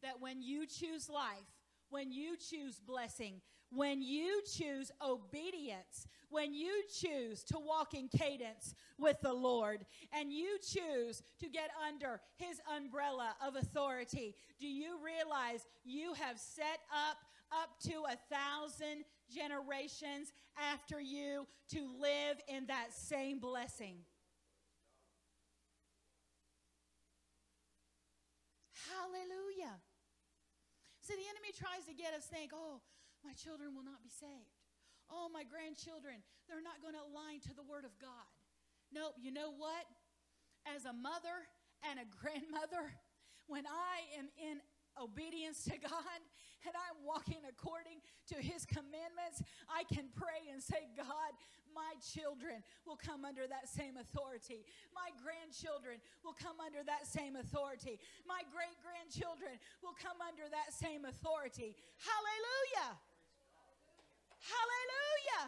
that 0.03 0.19
when 0.19 0.41
you 0.41 0.65
choose 0.65 1.09
life, 1.09 1.47
when 1.89 2.11
you 2.11 2.35
choose 2.37 2.79
blessing, 2.79 3.41
when 3.71 4.01
you 4.01 4.41
choose 4.51 4.91
obedience, 5.05 6.07
when 6.29 6.53
you 6.53 6.83
choose 6.99 7.43
to 7.45 7.59
walk 7.59 7.93
in 7.93 8.07
cadence 8.07 8.75
with 8.97 9.17
the 9.21 9.33
Lord, 9.33 9.85
and 10.11 10.31
you 10.31 10.57
choose 10.59 11.21
to 11.39 11.49
get 11.49 11.69
under 11.87 12.19
His 12.37 12.59
umbrella 12.75 13.35
of 13.45 13.55
authority, 13.55 14.35
do 14.59 14.67
you 14.67 14.97
realize 15.03 15.65
you 15.83 16.13
have 16.13 16.39
set 16.39 16.79
up 16.91 17.17
up 17.51 17.79
to 17.81 18.03
a 18.07 18.17
thousand 18.31 19.03
generations 19.33 20.33
after 20.71 20.99
you 21.01 21.47
to 21.69 21.79
live 21.99 22.37
in 22.47 22.67
that 22.67 22.93
same 22.93 23.39
blessing? 23.39 23.97
Hallelujah. 28.89 29.77
So 31.05 31.13
the 31.13 31.25
enemy 31.25 31.53
tries 31.53 31.85
to 31.85 31.93
get 31.93 32.13
us 32.13 32.25
think, 32.25 32.51
oh, 32.53 32.81
my 33.21 33.33
children 33.33 33.73
will 33.73 33.85
not 33.85 34.01
be 34.01 34.09
saved. 34.09 34.57
Oh, 35.09 35.25
my 35.33 35.41
grandchildren, 35.41 36.21
they're 36.45 36.61
not 36.61 36.81
going 36.85 36.93
to 36.93 37.01
align 37.01 37.41
to 37.49 37.53
the 37.57 37.65
Word 37.65 37.85
of 37.85 37.97
God. 37.97 38.29
Nope, 38.93 39.17
you 39.17 39.33
know 39.33 39.49
what? 39.49 39.85
As 40.69 40.85
a 40.85 40.93
mother 40.93 41.49
and 41.81 41.97
a 41.97 42.05
grandmother, 42.21 42.93
when 43.49 43.65
I 43.65 44.05
am 44.21 44.29
in 44.37 44.61
obedience 45.01 45.65
to 45.65 45.77
God 45.81 46.19
and 46.65 46.73
I'm 46.77 47.01
walking 47.01 47.41
according 47.47 48.05
to 48.29 48.37
His 48.37 48.65
commandments, 48.69 49.41
I 49.65 49.89
can 49.89 50.13
pray 50.13 50.45
and 50.51 50.61
say, 50.61 50.89
God, 50.93 51.33
my 51.75 51.97
children 52.01 52.63
will 52.85 52.97
come 52.97 53.25
under 53.25 53.47
that 53.47 53.69
same 53.69 53.97
authority. 53.97 54.65
My 54.93 55.09
grandchildren 55.21 56.01
will 56.23 56.35
come 56.35 56.57
under 56.59 56.83
that 56.85 57.07
same 57.07 57.35
authority. 57.35 57.99
My 58.27 58.41
great 58.51 58.75
grandchildren 58.81 59.57
will 59.81 59.95
come 59.97 60.17
under 60.21 60.45
that 60.49 60.73
same 60.73 61.05
authority. 61.05 61.75
Hallelujah! 62.01 62.97
Hallelujah! 64.39 65.43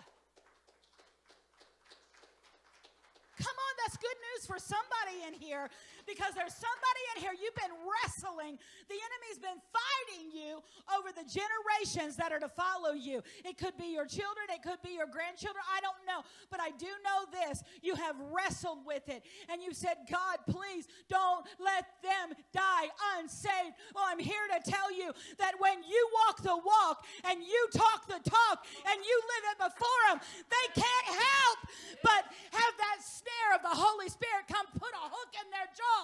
Come 3.41 3.57
on, 3.57 3.73
that's 3.81 3.97
good 3.97 4.19
news 4.29 4.45
for 4.45 4.59
somebody 4.61 5.25
in 5.25 5.33
here 5.33 5.69
because 6.11 6.35
there's 6.35 6.53
somebody 6.53 7.03
in 7.15 7.23
here 7.23 7.31
you've 7.31 7.55
been 7.55 7.71
wrestling. 7.87 8.59
The 8.91 8.99
enemy's 8.99 9.39
been 9.39 9.63
fighting 9.71 10.27
you 10.35 10.59
over 10.91 11.15
the 11.15 11.23
generations 11.23 12.19
that 12.19 12.35
are 12.35 12.43
to 12.43 12.51
follow 12.51 12.91
you. 12.91 13.23
It 13.47 13.55
could 13.55 13.79
be 13.79 13.95
your 13.95 14.05
children, 14.05 14.51
it 14.51 14.59
could 14.59 14.83
be 14.83 14.99
your 14.99 15.07
grandchildren. 15.07 15.63
I 15.71 15.79
don't 15.79 16.03
know. 16.03 16.27
But 16.51 16.59
I 16.59 16.75
do 16.75 16.91
know 16.99 17.31
this 17.31 17.63
you 17.79 17.95
have 17.95 18.19
wrestled 18.27 18.83
with 18.83 19.07
it 19.07 19.23
and 19.47 19.63
you 19.63 19.71
said, 19.71 20.03
God, 20.11 20.43
please 20.51 20.91
don't 21.07 21.47
let 21.63 21.87
them 22.03 22.35
die 22.51 22.91
unsaved. 23.15 23.79
Well, 23.95 24.03
I'm 24.03 24.19
here 24.19 24.43
to 24.51 24.59
tell 24.67 24.91
you 24.91 25.15
that 25.39 25.55
when 25.63 25.79
you 25.87 26.01
walk 26.27 26.43
the 26.43 26.59
walk 26.59 27.07
and 27.23 27.39
you 27.39 27.61
talk 27.71 28.11
the 28.11 28.19
talk 28.27 28.67
and 28.83 28.97
you 28.99 29.15
live 29.31 29.45
it 29.55 29.57
before 29.71 30.01
them, 30.11 30.19
they 30.51 30.67
can't 30.75 31.07
help 31.07 31.59
but 32.03 32.27
have 32.51 32.73
that 32.75 32.99
snare 32.99 33.55
of 33.55 33.61
the 33.63 33.75
Holy 33.75 34.09
Spirit 34.09 34.51
come 34.51 34.65
put 34.75 34.91
a 34.91 35.07
hook 35.07 35.31
in 35.39 35.47
their 35.51 35.69
jaw 35.71 36.00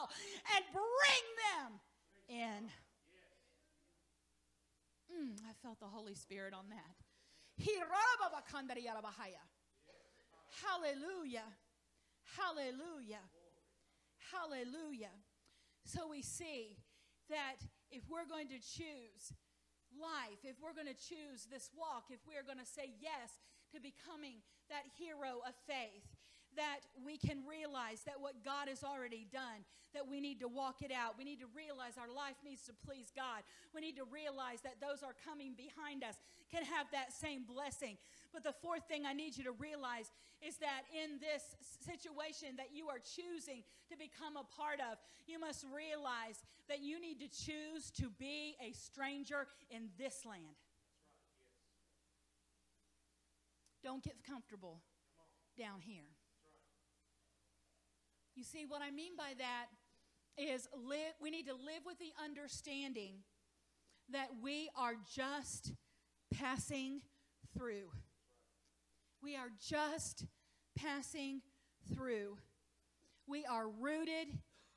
and 0.56 0.64
bring 0.74 1.24
them 1.50 1.80
in. 2.30 2.62
Mm, 5.10 5.40
I 5.50 5.54
felt 5.64 5.80
the 5.80 5.88
Holy 5.88 6.16
Spirit 6.16 6.54
on 6.54 6.70
that. 6.70 6.96
Hallelujah. 10.62 11.48
Hallelujah. 12.38 13.26
Hallelujah. 14.32 15.16
So 15.86 16.08
we 16.10 16.22
see 16.22 16.78
that 17.30 17.64
if 17.90 18.04
we're 18.10 18.28
going 18.28 18.50
to 18.50 18.60
choose 18.60 19.34
life, 19.96 20.44
if 20.44 20.60
we're 20.62 20.76
going 20.76 20.92
to 20.92 21.00
choose 21.00 21.48
this 21.50 21.72
walk, 21.74 22.12
if 22.12 22.20
we're 22.28 22.44
going 22.44 22.60
to 22.60 22.68
say 22.68 22.94
yes 23.00 23.40
to 23.72 23.80
becoming 23.80 24.44
that 24.70 24.84
hero 25.00 25.40
of 25.48 25.56
faith, 25.66 26.06
that 26.58 26.82
we 27.06 27.18
can 27.18 27.46
realize 27.48 28.02
that 28.06 28.20
what 28.20 28.44
God 28.44 28.68
has 28.68 28.84
already 28.84 29.26
done, 29.32 29.64
that 29.94 30.10
we 30.10 30.20
need 30.20 30.42
to 30.42 30.50
walk 30.50 30.82
it 30.82 30.92
out. 30.92 31.16
We 31.18 31.24
need 31.24 31.40
to 31.40 31.50
realize 31.56 31.96
our 31.98 32.12
life 32.12 32.36
needs 32.44 32.66
to 32.66 32.74
please 32.86 33.14
God. 33.16 33.46
We 33.74 33.82
need 33.82 33.96
to 33.96 34.06
realize 34.10 34.62
that 34.66 34.82
those 34.82 35.06
are 35.06 35.16
coming 35.26 35.54
behind 35.54 36.04
us 36.04 36.18
can 36.52 36.66
have 36.66 36.90
that 36.92 37.14
same 37.14 37.46
blessing. 37.46 37.98
But 38.34 38.44
the 38.44 38.54
fourth 38.62 38.84
thing 38.90 39.06
I 39.06 39.14
need 39.14 39.38
you 39.38 39.46
to 39.46 39.56
realize 39.56 40.12
is 40.42 40.58
that 40.58 40.90
in 40.92 41.22
this 41.22 41.56
situation 41.86 42.58
that 42.58 42.74
you 42.74 42.90
are 42.90 43.00
choosing 43.00 43.64
to 43.90 43.96
become 43.98 44.36
a 44.36 44.46
part 44.58 44.82
of, 44.82 44.98
you 45.26 45.40
must 45.40 45.66
realize 45.70 46.42
that 46.68 46.82
you 46.82 47.00
need 47.00 47.22
to 47.22 47.30
choose 47.30 47.90
to 48.02 48.10
be 48.20 48.58
a 48.62 48.74
stranger 48.74 49.48
in 49.70 49.90
this 49.98 50.26
land. 50.26 50.58
Don't 53.84 54.04
get 54.04 54.16
comfortable 54.28 54.82
down 55.58 55.80
here. 55.82 56.17
You 58.38 58.44
see, 58.44 58.66
what 58.68 58.84
I 58.84 58.92
mean 58.92 59.14
by 59.18 59.34
that 59.40 59.66
is 60.38 60.68
we 61.20 61.32
need 61.32 61.48
to 61.48 61.56
live 61.56 61.82
with 61.88 61.98
the 61.98 62.14
understanding 62.24 63.16
that 64.12 64.28
we 64.44 64.70
are 64.78 64.94
just 65.12 65.74
passing 66.32 67.02
through. 67.58 67.90
We 69.24 69.36
are 69.36 69.50
just 69.60 70.28
passing 70.76 71.42
through. 71.92 72.38
We 73.26 73.44
are 73.44 73.68
rooted 73.68 74.28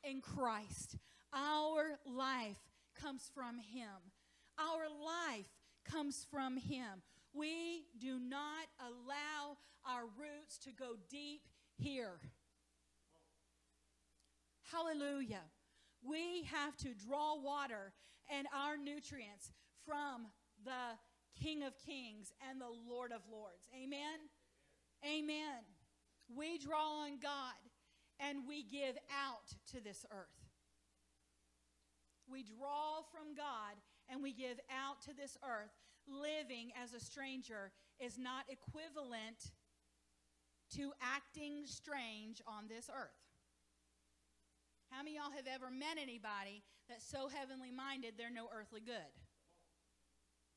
in 0.02 0.22
Christ. 0.22 0.96
Our 1.34 1.98
life 2.06 2.56
comes 2.98 3.30
from 3.34 3.58
Him. 3.58 4.10
Our 4.58 4.88
life 5.04 5.50
comes 5.84 6.26
from 6.30 6.56
Him. 6.56 7.02
We 7.34 7.84
do 7.98 8.18
not 8.18 8.68
allow 8.80 9.58
our 9.86 10.04
roots 10.04 10.56
to 10.64 10.70
go 10.72 10.94
deep 11.10 11.42
here. 11.76 12.20
Hallelujah. 14.70 15.42
We 16.02 16.44
have 16.44 16.76
to 16.78 16.94
draw 16.94 17.40
water 17.40 17.92
and 18.30 18.46
our 18.54 18.76
nutrients 18.76 19.52
from 19.84 20.26
the 20.64 20.96
King 21.42 21.62
of 21.62 21.74
Kings 21.78 22.32
and 22.48 22.60
the 22.60 22.70
Lord 22.88 23.12
of 23.12 23.22
Lords. 23.30 23.68
Amen? 23.74 24.30
Amen. 25.04 25.64
We 26.34 26.58
draw 26.58 27.02
on 27.04 27.18
God 27.20 27.58
and 28.20 28.46
we 28.46 28.62
give 28.62 28.96
out 29.10 29.48
to 29.72 29.82
this 29.82 30.04
earth. 30.12 30.50
We 32.30 32.44
draw 32.44 33.02
from 33.10 33.34
God 33.34 33.74
and 34.08 34.22
we 34.22 34.32
give 34.32 34.60
out 34.70 35.02
to 35.02 35.14
this 35.14 35.36
earth. 35.42 35.72
Living 36.06 36.70
as 36.82 36.92
a 36.92 37.00
stranger 37.00 37.72
is 37.98 38.18
not 38.18 38.44
equivalent 38.48 39.52
to 40.76 40.92
acting 41.02 41.62
strange 41.66 42.40
on 42.46 42.64
this 42.68 42.88
earth. 42.88 43.29
How 44.90 45.06
many 45.06 45.16
y'all 45.16 45.30
have 45.30 45.46
ever 45.46 45.70
met 45.70 46.02
anybody 46.02 46.66
that's 46.90 47.06
so 47.06 47.30
heavenly 47.30 47.70
minded 47.70 48.18
they're 48.18 48.34
no 48.34 48.50
earthly 48.50 48.82
good? 48.82 49.14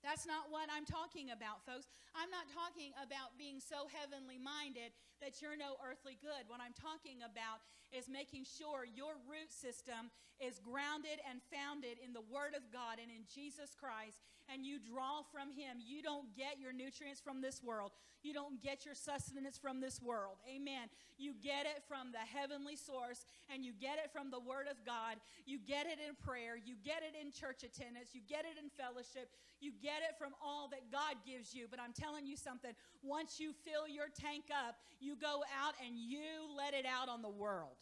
That's 0.01 0.27
not 0.27 0.51
what 0.51 0.67
I'm 0.67 0.83
talking 0.83 1.31
about, 1.31 1.63
folks. 1.63 1.87
I'm 2.11 2.27
not 2.27 2.51
talking 2.51 2.91
about 2.99 3.39
being 3.39 3.63
so 3.63 3.87
heavenly 3.87 4.35
minded 4.35 4.91
that 5.23 5.39
you're 5.39 5.55
no 5.55 5.79
earthly 5.79 6.19
good. 6.19 6.49
What 6.51 6.59
I'm 6.59 6.75
talking 6.75 7.23
about 7.23 7.63
is 7.93 8.11
making 8.11 8.43
sure 8.43 8.83
your 8.83 9.15
root 9.23 9.53
system 9.53 10.11
is 10.43 10.59
grounded 10.59 11.23
and 11.23 11.39
founded 11.47 12.01
in 12.03 12.11
the 12.11 12.25
Word 12.25 12.51
of 12.57 12.67
God 12.67 12.99
and 12.99 13.07
in 13.07 13.23
Jesus 13.29 13.71
Christ, 13.77 14.19
and 14.51 14.65
you 14.65 14.79
draw 14.79 15.21
from 15.31 15.51
Him. 15.51 15.77
You 15.79 16.01
don't 16.01 16.35
get 16.35 16.59
your 16.59 16.73
nutrients 16.73 17.21
from 17.21 17.41
this 17.41 17.61
world, 17.63 17.91
you 18.21 18.33
don't 18.33 18.61
get 18.61 18.85
your 18.85 18.95
sustenance 18.95 19.57
from 19.57 19.81
this 19.81 20.01
world. 20.01 20.37
Amen. 20.47 20.87
You 21.17 21.33
get 21.43 21.65
it 21.65 21.83
from 21.87 22.11
the 22.11 22.23
heavenly 22.23 22.75
source, 22.75 23.25
and 23.53 23.63
you 23.63 23.73
get 23.73 23.99
it 24.03 24.11
from 24.11 24.31
the 24.31 24.39
Word 24.39 24.67
of 24.69 24.77
God. 24.85 25.17
You 25.45 25.59
get 25.59 25.85
it 25.85 25.99
in 25.99 26.15
prayer, 26.15 26.55
you 26.57 26.75
get 26.83 27.03
it 27.03 27.13
in 27.19 27.31
church 27.31 27.63
attendance, 27.63 28.09
you 28.13 28.21
get 28.27 28.45
it 28.45 28.61
in 28.61 28.69
fellowship, 28.69 29.29
you 29.59 29.71
get 29.81 30.01
it 30.07 30.17
from 30.17 30.33
all 30.43 30.69
that 30.69 30.91
God 30.91 31.21
gives 31.25 31.53
you. 31.53 31.67
But 31.69 31.79
I'm 31.79 31.93
telling 31.93 32.25
you 32.25 32.37
something 32.37 32.71
once 33.01 33.39
you 33.39 33.53
fill 33.63 33.87
your 33.87 34.07
tank 34.07 34.45
up, 34.51 34.75
you 34.99 35.15
go 35.15 35.43
out 35.61 35.73
and 35.85 35.97
you 35.97 36.47
let 36.57 36.73
it 36.73 36.85
out 36.85 37.09
on 37.09 37.21
the 37.21 37.29
world. 37.29 37.77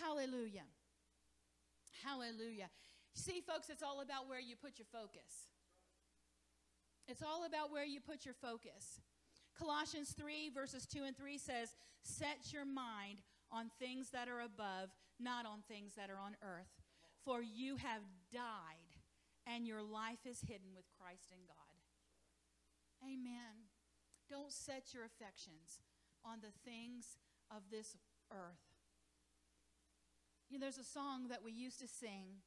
Hallelujah. 0.00 0.66
Hallelujah. 2.04 2.70
See, 3.18 3.42
folks, 3.42 3.68
it's 3.68 3.82
all 3.82 4.00
about 4.00 4.28
where 4.28 4.38
you 4.38 4.54
put 4.54 4.78
your 4.78 4.86
focus. 4.92 5.50
It's 7.08 7.22
all 7.22 7.44
about 7.44 7.72
where 7.72 7.84
you 7.84 7.98
put 8.00 8.24
your 8.24 8.34
focus. 8.34 9.00
Colossians 9.58 10.14
3, 10.16 10.50
verses 10.54 10.86
2 10.86 11.02
and 11.02 11.16
3 11.16 11.36
says, 11.36 11.74
Set 12.02 12.52
your 12.52 12.64
mind 12.64 13.18
on 13.50 13.72
things 13.80 14.10
that 14.10 14.28
are 14.28 14.40
above, 14.40 14.94
not 15.18 15.46
on 15.46 15.66
things 15.66 15.94
that 15.96 16.10
are 16.10 16.22
on 16.22 16.36
earth. 16.46 16.70
For 17.24 17.42
you 17.42 17.74
have 17.74 18.02
died, 18.32 18.94
and 19.48 19.66
your 19.66 19.82
life 19.82 20.22
is 20.24 20.40
hidden 20.46 20.70
with 20.76 20.84
Christ 20.96 21.32
in 21.32 21.42
God. 21.48 21.74
Amen. 23.02 23.66
Don't 24.30 24.52
set 24.52 24.94
your 24.94 25.02
affections 25.02 25.82
on 26.24 26.38
the 26.40 26.54
things 26.64 27.18
of 27.50 27.62
this 27.72 27.96
earth. 28.30 28.62
You 30.48 30.58
know, 30.58 30.66
there's 30.66 30.78
a 30.78 30.84
song 30.84 31.28
that 31.28 31.42
we 31.42 31.50
used 31.50 31.80
to 31.80 31.88
sing 31.88 32.46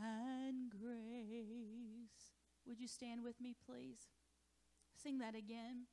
and 0.00 0.70
grace. 0.70 2.32
Would 2.66 2.80
you 2.80 2.88
stand 2.88 3.22
with 3.22 3.40
me, 3.40 3.54
please? 3.66 4.08
Sing 5.02 5.18
that 5.18 5.34
again. 5.34 5.86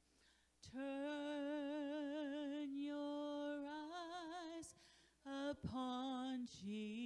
Turn 0.74 0.84
your 2.76 3.66
eyes 3.66 4.76
upon 5.26 6.48
Jesus. 6.64 7.04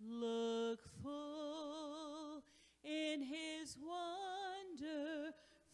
Look 0.00 0.80
full 1.02 2.42
in 2.84 3.22
his 3.22 3.76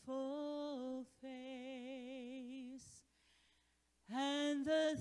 wonderful 0.07 1.07
face, 1.23 3.05
and 4.15 4.67
the 4.67 4.99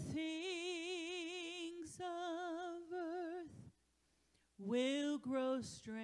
of 2.00 2.94
earth 2.94 3.72
will 4.58 5.18
grow 5.18 5.62
strangely 5.62 5.98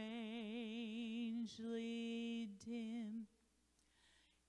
dim 2.65 3.27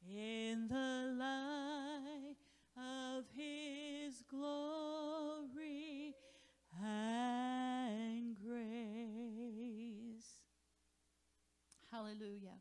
in 0.09 0.69
the 0.69 1.15
light 1.19 2.37
of 2.77 3.25
his 3.35 4.23
glory 4.31 6.15
and 6.83 8.37
grace. 8.37 8.65
Hallelujah. 11.91 12.59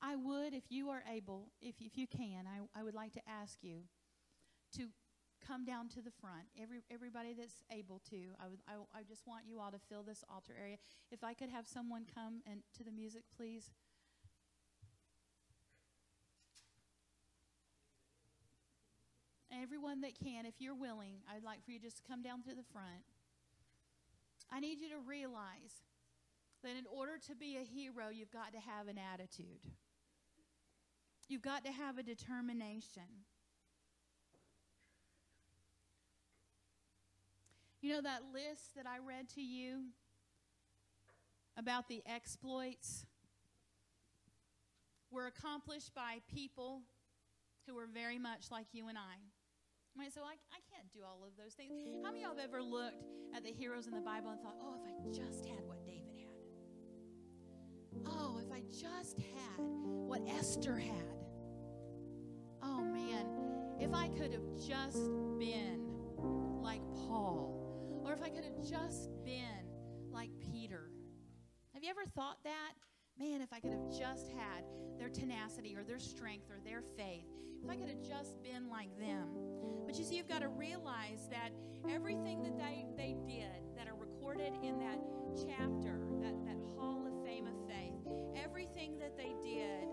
I 0.00 0.16
would, 0.16 0.52
if 0.52 0.64
you 0.68 0.88
are 0.90 1.04
able, 1.10 1.52
if, 1.60 1.76
if 1.80 1.96
you 1.96 2.06
can, 2.08 2.46
I, 2.46 2.58
I 2.78 2.82
would 2.82 2.94
like 2.94 3.12
to 3.12 3.20
ask 3.28 3.58
you 3.62 3.82
to 4.76 4.88
come 5.46 5.64
down 5.64 5.88
to 5.90 6.02
the 6.02 6.10
front. 6.10 6.46
Every, 6.60 6.80
everybody 6.90 7.34
that's 7.34 7.62
able 7.70 8.00
to. 8.10 8.16
I, 8.40 8.48
would, 8.48 8.60
I, 8.68 8.98
I 8.98 9.02
just 9.02 9.26
want 9.26 9.44
you 9.46 9.60
all 9.60 9.70
to 9.70 9.78
fill 9.88 10.02
this 10.02 10.24
altar 10.32 10.54
area. 10.58 10.76
If 11.10 11.24
I 11.24 11.34
could 11.34 11.50
have 11.50 11.66
someone 11.66 12.04
come 12.14 12.42
and 12.46 12.60
to 12.76 12.84
the 12.84 12.90
music, 12.90 13.22
please. 13.36 13.70
Everyone 19.62 20.00
that 20.00 20.12
can, 20.18 20.46
if 20.46 20.54
you're 20.58 20.74
willing, 20.74 21.16
I'd 21.30 21.44
like 21.44 21.64
for 21.64 21.72
you 21.72 21.78
just 21.78 21.98
to 21.98 22.02
come 22.02 22.22
down 22.22 22.42
to 22.42 22.54
the 22.54 22.64
front. 22.72 23.04
I 24.50 24.60
need 24.60 24.80
you 24.80 24.88
to 24.90 24.98
realize 25.06 25.84
that 26.62 26.76
in 26.76 26.84
order 26.86 27.18
to 27.26 27.34
be 27.34 27.56
a 27.56 27.64
hero, 27.64 28.08
you've 28.10 28.30
got 28.30 28.52
to 28.52 28.60
have 28.60 28.88
an 28.88 28.98
attitude. 28.98 29.60
You've 31.28 31.42
got 31.42 31.64
to 31.64 31.72
have 31.72 31.98
a 31.98 32.02
determination. 32.02 33.24
You 37.82 37.94
know 37.94 38.00
that 38.02 38.20
list 38.32 38.76
that 38.76 38.86
I 38.86 38.98
read 39.04 39.28
to 39.30 39.42
you 39.42 39.86
about 41.58 41.88
the 41.88 42.00
exploits 42.06 43.06
were 45.10 45.26
accomplished 45.26 45.92
by 45.92 46.18
people 46.32 46.82
who 47.66 47.74
were 47.74 47.88
very 47.92 48.20
much 48.20 48.52
like 48.52 48.66
you 48.72 48.86
and 48.88 48.96
I. 48.96 49.18
I 50.00 50.08
so 50.10 50.22
I, 50.22 50.34
I 50.54 50.60
can't 50.72 50.90
do 50.94 51.00
all 51.04 51.24
of 51.26 51.36
those 51.36 51.54
things. 51.54 51.72
How 52.04 52.12
many 52.12 52.22
of 52.22 52.30
y'all 52.30 52.38
have 52.38 52.48
ever 52.48 52.62
looked 52.62 53.02
at 53.36 53.42
the 53.42 53.50
heroes 53.50 53.88
in 53.88 53.94
the 53.94 54.00
Bible 54.00 54.30
and 54.30 54.40
thought, 54.40 54.56
oh, 54.62 54.76
if 54.76 54.86
I 54.88 54.92
just 55.12 55.44
had 55.44 55.66
what 55.66 55.84
David 55.84 56.14
had? 56.16 56.32
Oh, 58.06 58.40
if 58.40 58.50
I 58.52 58.62
just 58.70 59.18
had 59.18 59.58
what 59.58 60.22
Esther 60.38 60.76
had. 60.76 61.18
Oh, 62.62 62.80
man, 62.80 63.26
if 63.80 63.92
I 63.92 64.08
could 64.08 64.32
have 64.32 64.56
just 64.56 65.10
been 65.38 65.90
like 66.62 66.80
Paul, 67.06 67.61
or 68.04 68.12
if 68.12 68.22
I 68.22 68.28
could 68.28 68.44
have 68.44 68.60
just 68.62 69.10
been 69.24 69.66
like 70.10 70.30
Peter. 70.40 70.90
Have 71.74 71.82
you 71.82 71.90
ever 71.90 72.04
thought 72.14 72.38
that? 72.44 72.72
Man, 73.18 73.40
if 73.40 73.52
I 73.52 73.60
could 73.60 73.72
have 73.72 73.88
just 73.90 74.28
had 74.28 74.64
their 74.98 75.08
tenacity 75.08 75.76
or 75.76 75.84
their 75.84 75.98
strength 75.98 76.50
or 76.50 76.58
their 76.64 76.82
faith, 76.96 77.26
if 77.62 77.70
I 77.70 77.76
could 77.76 77.88
have 77.88 78.02
just 78.02 78.42
been 78.42 78.68
like 78.68 78.96
them. 78.98 79.28
But 79.86 79.98
you 79.98 80.04
see, 80.04 80.16
you've 80.16 80.28
got 80.28 80.40
to 80.40 80.48
realize 80.48 81.28
that 81.30 81.50
everything 81.88 82.42
that 82.42 82.58
they, 82.58 82.86
they 82.96 83.16
did 83.26 83.76
that 83.76 83.88
are 83.88 83.94
recorded 83.94 84.52
in 84.62 84.78
that 84.80 84.98
chapter, 85.36 86.06
that, 86.20 86.34
that 86.44 86.56
hall 86.76 87.06
of 87.06 87.24
fame 87.24 87.46
of 87.46 87.54
faith, 87.68 88.00
everything 88.42 88.98
that 88.98 89.16
they 89.16 89.34
did 89.44 89.86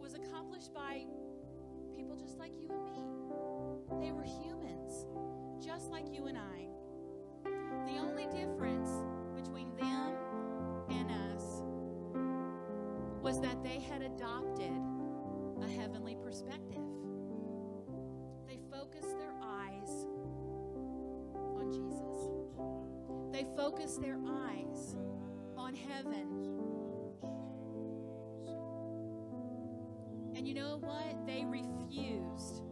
was 0.00 0.14
accomplished 0.14 0.74
by 0.74 1.04
people 1.96 2.16
just 2.16 2.38
like 2.38 2.52
you 2.60 2.68
and 2.70 2.84
me. 2.84 3.63
Like 5.94 6.12
you 6.12 6.26
and 6.26 6.36
I. 6.36 6.66
The 7.86 7.98
only 8.00 8.24
difference 8.24 8.90
between 9.36 9.76
them 9.76 10.12
and 10.90 11.08
us 11.32 11.62
was 13.22 13.40
that 13.40 13.62
they 13.62 13.78
had 13.78 14.02
adopted 14.02 14.72
a 15.62 15.68
heavenly 15.68 16.16
perspective. 16.16 16.82
They 18.48 18.58
focused 18.72 19.16
their 19.20 19.34
eyes 19.40 20.08
on 21.54 21.70
Jesus, 21.70 22.32
they 23.30 23.46
focused 23.56 24.02
their 24.02 24.18
eyes 24.26 24.96
on 25.56 25.76
heaven. 25.76 26.26
And 30.36 30.48
you 30.48 30.54
know 30.54 30.76
what? 30.80 31.24
They 31.24 31.44
refused 31.44 32.63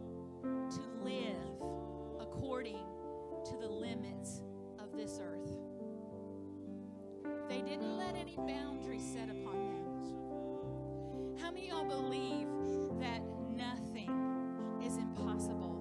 boundaries 8.37 9.03
set 9.03 9.29
upon 9.29 9.53
them. 9.53 11.39
How 11.39 11.51
many 11.51 11.69
of 11.69 11.75
y'all 11.75 11.85
believe 11.85 12.47
that 12.99 13.21
nothing 13.55 14.09
is 14.83 14.97
impossible? 14.97 15.79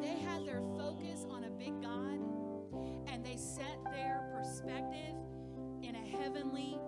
They 0.00 0.16
had 0.20 0.46
their 0.46 0.60
focus 0.76 1.26
on 1.30 1.44
a 1.44 1.50
big 1.50 1.80
God 1.82 2.18
and 3.08 3.24
they 3.24 3.36
set 3.36 3.78
their 3.92 4.30
perspective 4.36 5.14
in 5.82 5.94
a 5.94 6.16
heavenly 6.16 6.78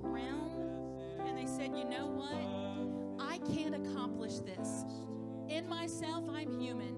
realm. 0.00 0.98
And 1.26 1.36
they 1.36 1.46
said, 1.46 1.76
you 1.76 1.84
know 1.84 2.06
what? 2.06 3.24
I 3.24 3.38
can't 3.52 3.74
accomplish 3.74 4.38
this. 4.38 4.84
In 5.48 5.68
myself, 5.68 6.24
I'm 6.30 6.58
human 6.60 6.96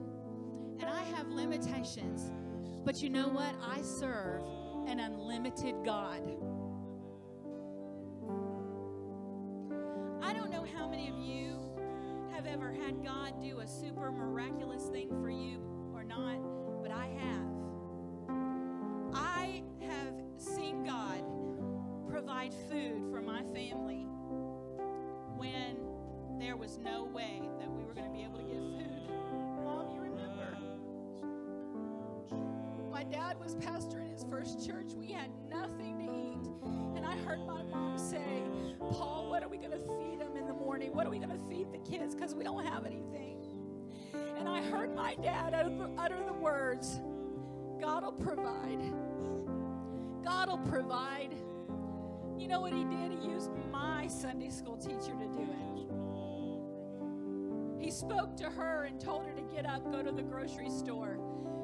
and 0.80 0.88
I 0.88 1.02
have 1.16 1.28
limitations. 1.28 2.30
But 2.84 3.00
you 3.02 3.08
know 3.08 3.28
what? 3.28 3.54
I 3.64 3.80
serve 3.82 4.42
an 5.32 5.38
unlimited 5.38 5.84
God. 5.84 6.22
I 10.22 10.32
don't 10.32 10.50
know 10.50 10.64
how 10.76 10.88
many 10.88 11.08
of 11.08 11.18
you 11.18 11.58
have 12.32 12.46
ever 12.46 12.72
had 12.72 13.02
God 13.02 13.40
do 13.42 13.60
a 13.60 13.66
super 13.66 14.10
miraculous 14.10 14.88
thing 14.88 15.08
for 15.20 15.30
you 15.30 15.60
or 15.94 16.04
not, 16.04 16.36
but 16.82 16.90
I 16.90 17.06
have. 17.18 17.48
I 19.14 19.62
have 19.80 20.14
seen 20.36 20.84
God 20.84 21.22
provide 22.08 22.52
food 22.70 23.10
for 23.10 23.22
my 23.22 23.42
family 23.54 24.06
when 25.36 25.76
there 26.38 26.56
was 26.56 26.78
no 26.78 27.04
way 27.04 27.48
dad 33.12 33.38
was 33.38 33.54
pastor 33.56 34.00
in 34.00 34.10
his 34.10 34.24
first 34.30 34.66
church. 34.66 34.92
We 34.96 35.12
had 35.12 35.30
nothing 35.50 35.98
to 35.98 36.04
eat. 36.04 36.48
And 36.96 37.04
I 37.04 37.14
heard 37.18 37.40
my 37.46 37.62
mom 37.62 37.98
say, 37.98 38.42
Paul, 38.78 39.28
what 39.28 39.42
are 39.42 39.50
we 39.50 39.58
going 39.58 39.72
to 39.72 39.78
feed 39.78 40.18
them 40.18 40.34
in 40.34 40.46
the 40.46 40.54
morning? 40.54 40.94
What 40.94 41.06
are 41.06 41.10
we 41.10 41.18
going 41.18 41.28
to 41.28 41.48
feed 41.48 41.70
the 41.72 41.78
kids? 41.78 42.14
Because 42.14 42.34
we 42.34 42.42
don't 42.42 42.64
have 42.64 42.86
anything. 42.86 43.36
And 44.38 44.48
I 44.48 44.62
heard 44.62 44.94
my 44.94 45.14
dad 45.16 45.52
utter 45.52 46.24
the 46.24 46.32
words, 46.32 47.00
God 47.78 48.02
will 48.02 48.12
provide. 48.12 48.80
God 50.24 50.48
will 50.48 50.58
provide. 50.58 51.34
You 52.38 52.48
know 52.48 52.60
what 52.60 52.72
he 52.72 52.84
did? 52.84 53.12
He 53.12 53.28
used 53.28 53.50
my 53.70 54.06
Sunday 54.06 54.48
school 54.48 54.78
teacher 54.78 55.12
to 55.12 55.26
do 55.34 55.42
it. 55.42 55.62
He 57.78 57.90
spoke 57.90 58.38
to 58.38 58.44
her 58.44 58.84
and 58.84 58.98
told 58.98 59.26
her 59.26 59.32
to 59.32 59.42
get 59.54 59.66
up, 59.66 59.92
go 59.92 60.02
to 60.02 60.12
the 60.12 60.22
grocery 60.22 60.70
store. 60.70 61.18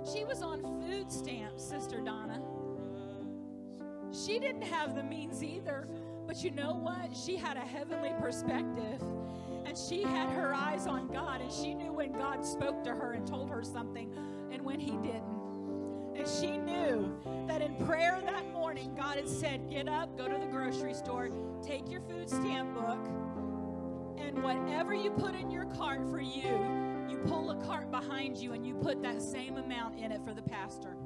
She 0.04 0.24
was 0.24 0.42
on 0.42 0.62
food 0.82 1.10
stamps, 1.10 1.62
Sister 1.62 2.00
Donna. 2.00 2.40
She 4.12 4.38
didn't 4.38 4.62
have 4.62 4.94
the 4.94 5.02
means 5.02 5.42
either, 5.42 5.86
but 6.26 6.42
you 6.42 6.50
know 6.50 6.74
what? 6.74 7.16
She 7.16 7.36
had 7.36 7.56
a 7.56 7.60
heavenly 7.60 8.12
perspective 8.20 9.02
and 9.66 9.76
she 9.76 10.02
had 10.02 10.30
her 10.30 10.54
eyes 10.54 10.86
on 10.86 11.08
God 11.08 11.40
and 11.42 11.52
she 11.52 11.74
knew 11.74 11.92
when 11.92 12.12
God 12.12 12.44
spoke 12.44 12.82
to 12.84 12.94
her 12.94 13.12
and 13.12 13.26
told 13.26 13.50
her 13.50 13.62
something 13.62 14.10
and 14.50 14.62
when 14.62 14.80
he 14.80 14.92
didn't. 14.92 15.38
And 16.16 16.26
she 16.26 16.56
knew 16.56 17.14
that 17.46 17.60
in 17.60 17.74
prayer 17.86 18.20
that 18.24 18.50
morning, 18.52 18.94
God 18.96 19.16
had 19.16 19.28
said, 19.28 19.70
Get 19.70 19.88
up, 19.88 20.16
go 20.16 20.26
to 20.26 20.38
the 20.38 20.46
grocery 20.46 20.94
store, 20.94 21.30
take 21.62 21.90
your 21.90 22.00
food 22.00 22.28
stamp 22.28 22.74
book, 22.74 22.98
and 24.18 24.42
whatever 24.42 24.94
you 24.94 25.10
put 25.10 25.34
in 25.34 25.50
your 25.50 25.66
cart 25.66 26.00
for 26.10 26.20
you, 26.20 26.87
you 27.10 27.18
pull 27.18 27.50
a 27.50 27.56
cart 27.64 27.90
behind 27.90 28.36
you 28.36 28.52
and 28.52 28.66
you 28.66 28.74
put 28.74 29.02
that 29.02 29.22
same 29.22 29.56
amount 29.56 29.98
in 29.98 30.12
it 30.12 30.24
for 30.24 30.34
the 30.34 30.42
pastor. 30.42 30.96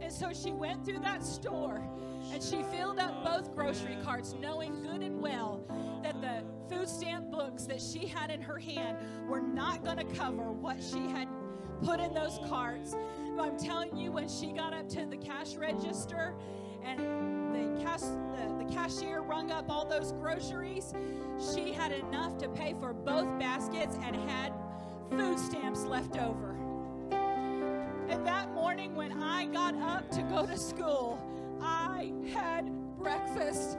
And 0.00 0.12
so 0.12 0.32
she 0.32 0.52
went 0.52 0.84
through 0.84 1.00
that 1.00 1.24
store 1.24 1.82
and 2.32 2.42
she 2.42 2.62
filled 2.64 2.98
up 2.98 3.24
both 3.24 3.54
grocery 3.54 3.96
carts, 4.02 4.34
knowing 4.40 4.82
good 4.82 5.02
and 5.02 5.20
well 5.20 5.60
that 6.02 6.20
the 6.20 6.44
food 6.68 6.88
stamp 6.88 7.30
books 7.30 7.64
that 7.64 7.80
she 7.80 8.06
had 8.06 8.30
in 8.30 8.40
her 8.40 8.58
hand 8.58 8.96
were 9.26 9.40
not 9.40 9.84
going 9.84 9.98
to 9.98 10.04
cover 10.16 10.52
what 10.52 10.82
she 10.82 11.08
had 11.08 11.28
put 11.82 12.00
in 12.00 12.12
those 12.12 12.38
carts. 12.48 12.96
But 13.36 13.42
I'm 13.42 13.58
telling 13.58 13.96
you, 13.96 14.12
when 14.12 14.28
she 14.28 14.52
got 14.52 14.74
up 14.74 14.88
to 14.90 15.06
the 15.06 15.16
cash 15.16 15.56
register 15.56 16.34
and 16.84 16.98
the, 17.54 17.82
cash, 17.82 18.00
the, 18.00 18.64
the 18.64 18.72
cashier 18.72 19.22
rung 19.22 19.50
up 19.50 19.70
all 19.70 19.84
those 19.84 20.12
groceries, 20.12 20.92
she 21.54 21.72
had 21.72 21.92
enough 21.92 22.38
to 22.38 22.48
pay 22.48 22.74
for 22.78 22.92
both 22.92 23.26
baskets 23.38 23.96
and 24.02 24.16
had 24.28 24.52
food 25.10 25.38
stamps 25.38 25.84
left 25.84 26.16
over. 26.18 26.56
And 28.08 28.26
that 28.26 28.52
morning, 28.54 28.94
when 28.94 29.12
I 29.22 29.46
got 29.46 29.74
up 29.76 30.10
to 30.12 30.22
go 30.22 30.46
to 30.46 30.56
school, 30.56 31.18
I 31.60 32.12
had 32.32 32.70
breakfast 32.98 33.78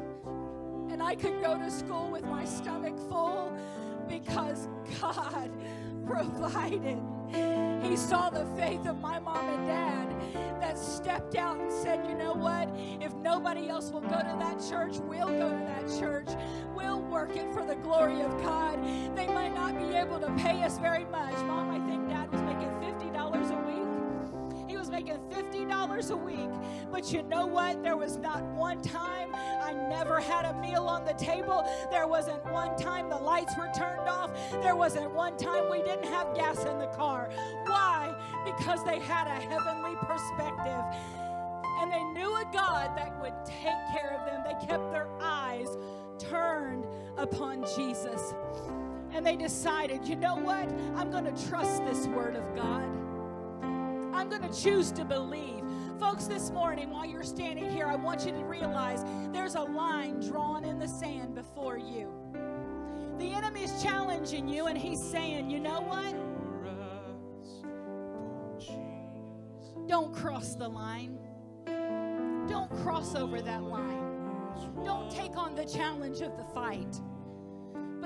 and 0.90 1.02
I 1.02 1.16
could 1.16 1.42
go 1.42 1.58
to 1.58 1.70
school 1.72 2.10
with 2.12 2.26
my 2.26 2.46
stomach 2.46 2.98
full 3.10 3.52
because 4.08 4.68
God 5.00 5.52
provided. 6.06 7.00
He 7.34 7.96
saw 7.96 8.30
the 8.30 8.46
faith 8.58 8.86
of 8.86 9.00
my 9.00 9.20
mom 9.20 9.48
and 9.50 9.68
dad 9.68 10.60
that 10.62 10.78
stepped 10.78 11.36
out 11.36 11.60
and 11.60 11.72
said, 11.72 12.06
You 12.08 12.16
know 12.16 12.34
what? 12.34 12.70
If 13.02 13.14
nobody 13.16 13.70
else 13.70 13.92
will 13.92 14.02
go 14.02 14.20
to 14.20 14.36
that 14.40 14.64
church, 14.70 14.98
we'll 14.98 15.28
go 15.28 15.50
to 15.50 15.66
that 15.66 16.00
church. 16.00 16.30
We'll 16.76 17.02
work 17.02 17.36
it 17.36 17.52
for 17.54 17.66
the 17.66 17.76
glory 17.76 18.22
of 18.22 18.32
God. 18.44 18.80
They 19.16 19.28
might 19.28 19.54
not 19.56 19.78
be 19.78 19.96
able 19.96 20.20
to 20.20 20.32
pay 20.38 20.64
us 20.64 20.78
very 20.78 21.06
much. 21.06 21.34
Mom, 21.46 21.70
I 21.72 21.80
think 21.90 22.08
dad 22.10 22.29
making 25.00 25.20
$50 25.30 26.12
a 26.12 26.18
week. 26.18 26.50
But 26.92 27.12
you 27.12 27.24
know 27.24 27.46
what? 27.46 27.82
There 27.84 27.96
was 27.96 28.18
not 28.18 28.44
one 28.56 28.82
time 28.82 29.34
I 29.34 29.72
never 29.90 30.20
had 30.20 30.44
a 30.46 30.54
meal 30.60 30.84
on 30.84 31.06
the 31.06 31.14
table. 31.14 31.66
There 31.90 32.08
wasn't 32.08 32.44
one 32.52 32.76
time 32.76 33.10
the 33.10 33.18
lights 33.18 33.54
were 33.58 33.70
turned 33.78 34.10
off. 34.10 34.32
There 34.62 34.76
wasn't 34.76 35.12
one 35.14 35.38
time 35.38 35.70
we 35.72 35.82
didn't 35.82 36.06
have 36.06 36.36
gas 36.36 36.66
in 36.66 36.80
the 36.80 36.88
car. 36.88 37.30
Why? 37.66 38.14
Because 38.44 38.84
they 38.84 39.00
had 39.00 39.28
a 39.28 39.40
heavenly 39.40 39.96
perspective. 40.02 40.84
And 41.80 41.94
they 41.94 42.04
knew 42.04 42.36
a 42.36 42.44
God 42.52 42.98
that 42.98 43.18
would 43.22 43.34
take 43.46 43.80
care 43.94 44.20
of 44.20 44.26
them. 44.26 44.44
They 44.44 44.66
kept 44.68 44.92
their 44.92 45.08
eyes 45.22 45.70
turned 46.18 46.86
upon 47.18 47.64
Jesus. 47.76 48.34
And 49.14 49.26
they 49.26 49.38
decided, 49.38 50.06
you 50.06 50.18
know 50.18 50.36
what? 50.36 50.70
I'm 50.98 51.10
going 51.10 51.24
to 51.24 51.48
trust 51.48 51.86
this 51.86 52.06
word 52.08 52.36
of 52.36 52.54
God. 52.54 52.99
I'm 54.14 54.30
going 54.30 54.42
to 54.42 54.54
choose 54.54 54.92
to 54.94 55.06
believe. 55.06 55.64
Folks, 56.00 56.26
this 56.26 56.50
morning, 56.50 56.90
while 56.90 57.06
you're 57.06 57.24
standing 57.24 57.70
here, 57.70 57.86
I 57.86 57.96
want 57.96 58.26
you 58.26 58.32
to 58.32 58.44
realize 58.44 59.04
there's 59.32 59.56
a 59.56 59.62
line 59.62 60.20
drawn 60.20 60.64
in 60.64 60.80
the 60.80 60.88
sand 60.88 61.36
before 61.36 61.78
you. 61.78 62.12
The 63.18 63.34
enemy 63.34 63.64
is 63.64 63.84
challenging 63.84 64.48
you, 64.48 64.68
and 64.68 64.78
he's 64.78 65.02
saying, 65.02 65.50
you 65.50 65.60
know 65.60 65.82
what? 65.82 66.16
Don't 69.88 70.14
cross 70.14 70.56
the 70.56 70.68
line. 70.68 71.18
Don't 72.48 72.70
cross 72.84 73.16
over 73.16 73.42
that 73.42 73.64
line. 73.64 74.06
Don't 74.86 75.10
take 75.12 75.36
on 75.36 75.56
the 75.56 75.66
challenge 75.66 76.22
of 76.22 76.38
the 76.38 76.44
fight. 76.54 77.00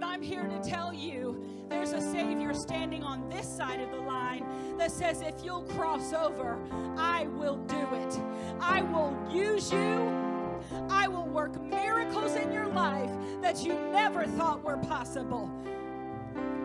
But 0.04 0.10
I'm 0.10 0.22
here 0.22 0.44
to 0.44 0.60
tell 0.70 0.94
you 0.94 1.42
there's 1.70 1.94
a 1.94 2.02
Savior 2.02 2.54
standing 2.54 3.04
on 3.04 3.30
this 3.30 3.48
side 3.48 3.80
of 3.80 3.90
the 3.90 4.02
line 4.02 4.46
that 4.78 4.92
says, 4.92 5.22
if 5.22 5.46
you'll 5.46 5.62
cross 5.62 6.12
over, 6.12 6.60
I 6.98 7.28
will 7.28 7.56
do 7.56 7.88
it. 7.94 8.20
I 8.60 8.82
will 8.82 9.18
use 9.32 9.72
you. 9.72 10.12
I 10.90 11.08
will 11.08 11.26
work 11.26 11.58
miracles 11.62 12.36
in 12.36 12.52
your 12.52 12.68
life 12.68 13.10
that 13.42 13.64
you 13.64 13.76
never 13.94 14.26
thought 14.26 14.62
were 14.62 14.76
possible. 14.76 15.50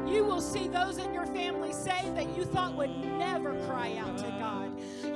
You 0.04 0.24
will 0.24 0.40
see 0.40 0.66
those 0.66 0.98
in 0.98 1.14
your 1.14 1.26
family 1.26 1.72
saved 1.72 2.16
that 2.16 2.36
you 2.36 2.44
thought 2.44 2.74
would 2.74 2.90
never 2.90 3.54
cry 3.66 3.96
out 3.98 4.18
to 4.18 4.24
God. 4.24 4.37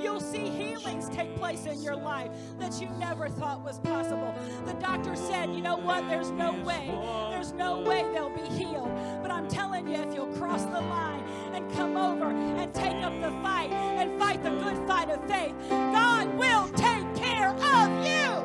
You'll 0.03 0.21
see 0.21 0.49
healings 0.49 1.09
take 1.11 1.37
place 1.37 1.67
in 1.67 1.81
your 1.81 1.95
life 1.95 2.31
that 2.59 2.81
you 2.81 2.89
never 2.99 3.29
thought 3.29 3.63
was 3.63 3.79
possible. 3.79 4.35
The 4.67 4.75
doctor 4.75 5.15
said, 5.15 5.55
you 5.55 5.61
know 5.61 5.77
what? 5.77 6.09
There's 6.09 6.31
no 6.33 6.53
way. 6.65 6.91
There's 7.31 7.53
no 7.53 7.81
way 7.81 8.05
they'll 8.13 8.35
be 8.35 8.49
healed. 8.49 8.91
But 9.23 9.31
I'm 9.31 9.49
telling 9.49 9.87
you, 9.87 9.95
if 9.95 10.13
you'll 10.13 10.35
cross 10.35 10.65
the 10.65 10.81
line 10.81 11.23
and 11.55 11.71
come 11.73 11.97
over 11.97 12.31
and 12.31 12.75
take 12.75 12.97
up 12.97 13.13
the 13.21 13.31
fight 13.43 13.71
and 13.71 14.19
fight 14.19 14.43
the 14.43 14.51
good 14.51 14.87
fight 14.89 15.09
of 15.09 15.25
faith, 15.29 15.55
God 15.69 16.35
will 16.35 16.69
take 16.71 17.15
care 17.15 17.51
of 17.51 18.05
you. 18.05 18.43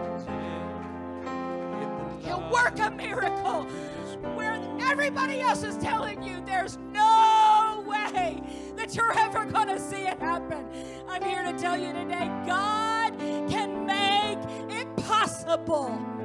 He'll 2.24 2.50
work 2.52 2.78
a 2.80 2.92
miracle 2.92 3.64
where 4.36 4.62
everybody 4.80 5.42
else 5.42 5.64
is 5.64 5.78
telling 5.78 6.22
you 6.22 6.42
there's 6.46 6.78
no 6.92 7.37
way 7.88 8.42
that 8.76 8.96
you're 8.96 9.18
ever 9.18 9.46
going 9.46 9.70
to 9.70 9.80
see 9.80 10.08
it 10.08 10.20
happen. 10.20 10.68
I'm 11.08 11.24
here 11.24 11.44
to 11.44 11.58
tell 11.58 11.78
you 11.78 11.94
today 11.94 12.28
God 12.46 13.18
can 13.50 13.86
make 13.86 14.40
it 14.70 14.96
possible. 14.98 16.17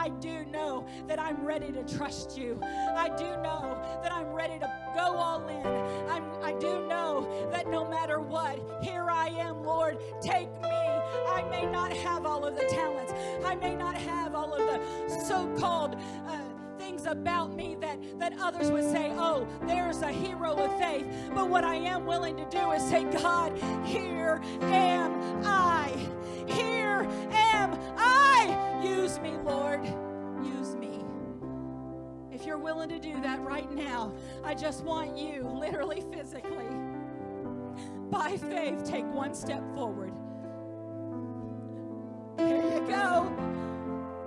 I 0.00 0.08
do 0.08 0.46
know 0.46 0.86
that 1.08 1.18
I'm 1.20 1.44
ready 1.44 1.70
to 1.72 1.82
trust 1.84 2.38
you. 2.38 2.58
I 2.62 3.10
do 3.18 3.24
know 3.42 3.78
that 4.02 4.10
I'm 4.10 4.32
ready 4.32 4.58
to 4.58 4.72
go 4.94 5.02
all 5.02 5.46
in. 5.46 5.66
I'm, 6.08 6.24
I 6.42 6.52
do 6.58 6.86
know 6.88 7.28
that 7.52 7.68
no 7.68 7.86
matter 7.86 8.18
what, 8.18 8.58
here 8.82 9.10
I 9.10 9.28
am, 9.28 9.62
Lord. 9.62 9.98
Take 10.22 10.50
me. 10.62 10.70
I 10.70 11.46
may 11.50 11.66
not 11.66 11.92
have 11.92 12.24
all 12.24 12.46
of 12.46 12.56
the 12.56 12.64
talents, 12.70 13.12
I 13.44 13.54
may 13.56 13.76
not 13.76 13.94
have 13.94 14.34
all 14.34 14.54
of 14.54 14.60
the 14.60 15.20
so 15.26 15.54
called. 15.58 15.96
Uh, 16.26 16.38
things 16.78 17.04
about 17.04 17.54
me 17.54 17.76
that, 17.78 17.98
that 18.18 18.32
others 18.40 18.70
would 18.70 18.90
say, 18.90 19.12
oh, 19.16 19.46
there's 19.66 20.00
a 20.00 20.10
hero 20.10 20.54
of 20.54 20.78
faith. 20.78 21.06
But 21.34 21.50
what 21.50 21.62
I 21.62 21.74
am 21.74 22.06
willing 22.06 22.38
to 22.38 22.46
do 22.46 22.70
is 22.70 22.82
say, 22.88 23.04
God, 23.04 23.52
here 23.84 24.40
am 24.62 25.44
I. 25.44 25.92
Here 26.46 27.06
am. 27.32 27.39
Me, 29.22 29.36
Lord. 29.44 29.84
Use 30.42 30.74
me. 30.76 31.04
If 32.32 32.46
you're 32.46 32.58
willing 32.58 32.88
to 32.88 32.98
do 32.98 33.20
that 33.20 33.40
right 33.42 33.70
now, 33.70 34.12
I 34.42 34.54
just 34.54 34.82
want 34.82 35.16
you, 35.18 35.42
literally, 35.46 36.02
physically, 36.12 36.68
by 38.10 38.36
faith, 38.36 38.82
take 38.84 39.04
one 39.12 39.34
step 39.34 39.62
forward. 39.74 40.12
There 42.38 42.62
you 42.62 42.80
go. 42.88 43.30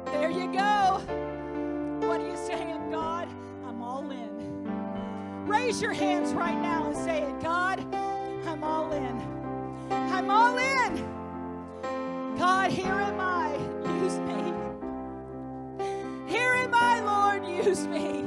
There 0.06 0.30
you 0.30 0.52
go. 0.54 1.02
What 2.08 2.22
are 2.22 2.28
you 2.30 2.38
saying, 2.38 2.92
God? 2.92 3.28
I'm 3.66 3.82
all 3.82 4.12
in. 4.12 5.48
Raise 5.48 5.82
your 5.82 5.94
hands 5.94 6.34
right 6.34 6.60
now 6.62 6.86
and 6.86 6.96
say 6.96 7.24
it, 7.24 7.40
God, 7.42 7.80
I'm 8.46 8.64
all 8.64 8.92
in. 8.92 9.22
I'm 9.90 10.30
all 10.30 10.58
in. 10.58 12.38
God, 12.38 12.72
here 12.72 12.94
am 12.94 13.20
I. 13.20 13.54
Use 14.04 14.20
me. 14.20 14.63
Here 16.34 16.56
am 16.56 16.74
I, 16.74 17.00
Lord. 17.02 17.48
Use 17.48 17.86
me. 17.86 18.24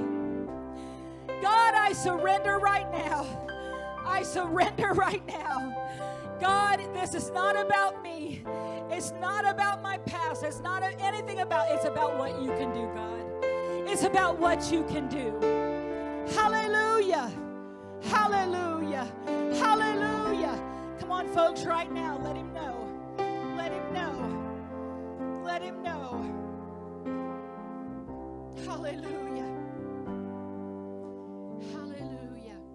God, 1.42 1.74
I 1.74 1.92
surrender 1.92 2.60
right 2.60 2.88
now. 2.92 3.26
I 4.04 4.22
surrender 4.22 4.92
right 4.92 5.26
now. 5.26 5.74
God, 6.40 6.78
this 6.94 7.14
is 7.14 7.32
not 7.32 7.56
about 7.56 8.04
me. 8.04 8.44
It's 8.92 9.12
not 9.20 9.44
about 9.44 9.82
my 9.82 9.98
past. 9.98 10.44
It's 10.44 10.60
not 10.60 10.84
anything 11.00 11.40
about 11.40 11.66
it's 11.70 11.84
about 11.84 12.16
what 12.16 12.40
you 12.40 12.50
can 12.50 12.72
do, 12.72 12.86
God. 12.94 13.90
It's 13.90 14.04
about 14.04 14.38
what 14.38 14.70
you 14.70 14.84
can 14.84 15.08
do. 15.08 15.32
Hallelujah. 16.32 17.32
Hallelujah. 18.04 19.12
Hallelujah. 19.58 20.62
Come 21.00 21.10
on, 21.10 21.26
folks, 21.34 21.64
right 21.64 21.90
now. 21.90 22.20
Let 22.22 22.36
him 22.36 22.52
know. 22.52 22.88
Let 23.56 23.72
him 23.72 23.92
know. 23.92 25.42
Let 25.44 25.60
him 25.60 25.82
know. 25.82 26.45
Hallelujah. 28.64 29.65